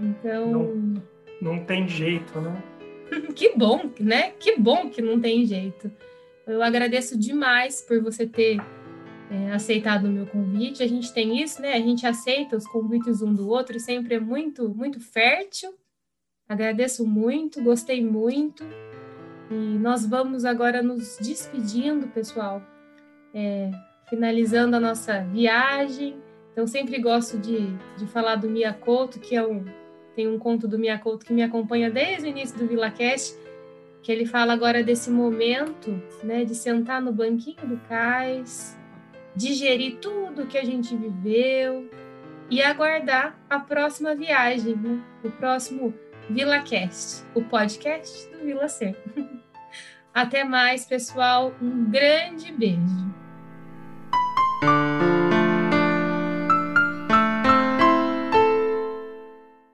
Então. 0.00 0.46
Não, 0.46 1.02
não 1.40 1.64
tem 1.64 1.86
jeito, 1.86 2.40
né? 2.40 2.62
que 3.34 3.56
bom, 3.56 3.90
né? 4.00 4.30
Que 4.32 4.56
bom 4.58 4.88
que 4.88 5.02
não 5.02 5.20
tem 5.20 5.44
jeito. 5.44 5.90
Eu 6.46 6.62
agradeço 6.62 7.18
demais 7.18 7.82
por 7.82 8.02
você 8.02 8.26
ter 8.26 8.58
é, 9.30 9.52
aceitado 9.52 10.06
o 10.06 10.10
meu 10.10 10.26
convite. 10.26 10.82
A 10.82 10.88
gente 10.88 11.12
tem 11.12 11.40
isso, 11.40 11.60
né? 11.60 11.74
A 11.74 11.80
gente 11.80 12.06
aceita 12.06 12.56
os 12.56 12.66
convites 12.66 13.22
um 13.22 13.32
do 13.32 13.48
outro 13.48 13.78
sempre 13.78 14.16
é 14.16 14.20
muito, 14.20 14.68
muito 14.68 15.00
fértil. 15.00 15.72
Agradeço 16.48 17.06
muito, 17.06 17.62
gostei 17.62 18.04
muito. 18.04 18.64
E 19.52 19.78
nós 19.78 20.06
vamos 20.06 20.46
agora 20.46 20.82
nos 20.82 21.18
despedindo, 21.20 22.06
pessoal, 22.08 22.62
é, 23.34 23.70
finalizando 24.08 24.76
a 24.76 24.80
nossa 24.80 25.20
viagem. 25.24 26.16
Então, 26.52 26.66
sempre 26.66 26.98
gosto 26.98 27.36
de, 27.36 27.66
de 27.98 28.06
falar 28.06 28.36
do 28.36 28.48
Miyakoto, 28.48 29.20
que 29.20 29.36
é 29.36 29.46
um, 29.46 29.66
tem 30.16 30.26
um 30.26 30.38
conto 30.38 30.66
do 30.66 30.78
Miyakoto 30.78 31.26
que 31.26 31.34
me 31.34 31.42
acompanha 31.42 31.90
desde 31.90 32.28
o 32.28 32.30
início 32.30 32.58
do 32.58 32.66
VilaCast, 32.66 33.38
que 34.02 34.10
ele 34.10 34.24
fala 34.24 34.54
agora 34.54 34.82
desse 34.82 35.10
momento, 35.10 36.02
né, 36.24 36.46
de 36.46 36.54
sentar 36.54 37.02
no 37.02 37.12
banquinho 37.12 37.66
do 37.66 37.76
cais, 37.86 38.78
digerir 39.36 39.98
tudo 39.98 40.46
que 40.46 40.56
a 40.56 40.64
gente 40.64 40.96
viveu 40.96 41.90
e 42.48 42.62
aguardar 42.62 43.38
a 43.50 43.60
próxima 43.60 44.14
viagem, 44.14 44.76
né, 44.76 44.98
o 45.22 45.30
próximo 45.30 45.92
VilaCast, 46.30 47.26
o 47.34 47.42
podcast 47.42 48.30
do 48.30 48.46
Vila 48.46 48.66
Ser. 48.66 48.96
Até 50.14 50.44
mais, 50.44 50.84
pessoal. 50.84 51.54
Um 51.60 51.90
grande 51.90 52.52
beijo. 52.52 53.12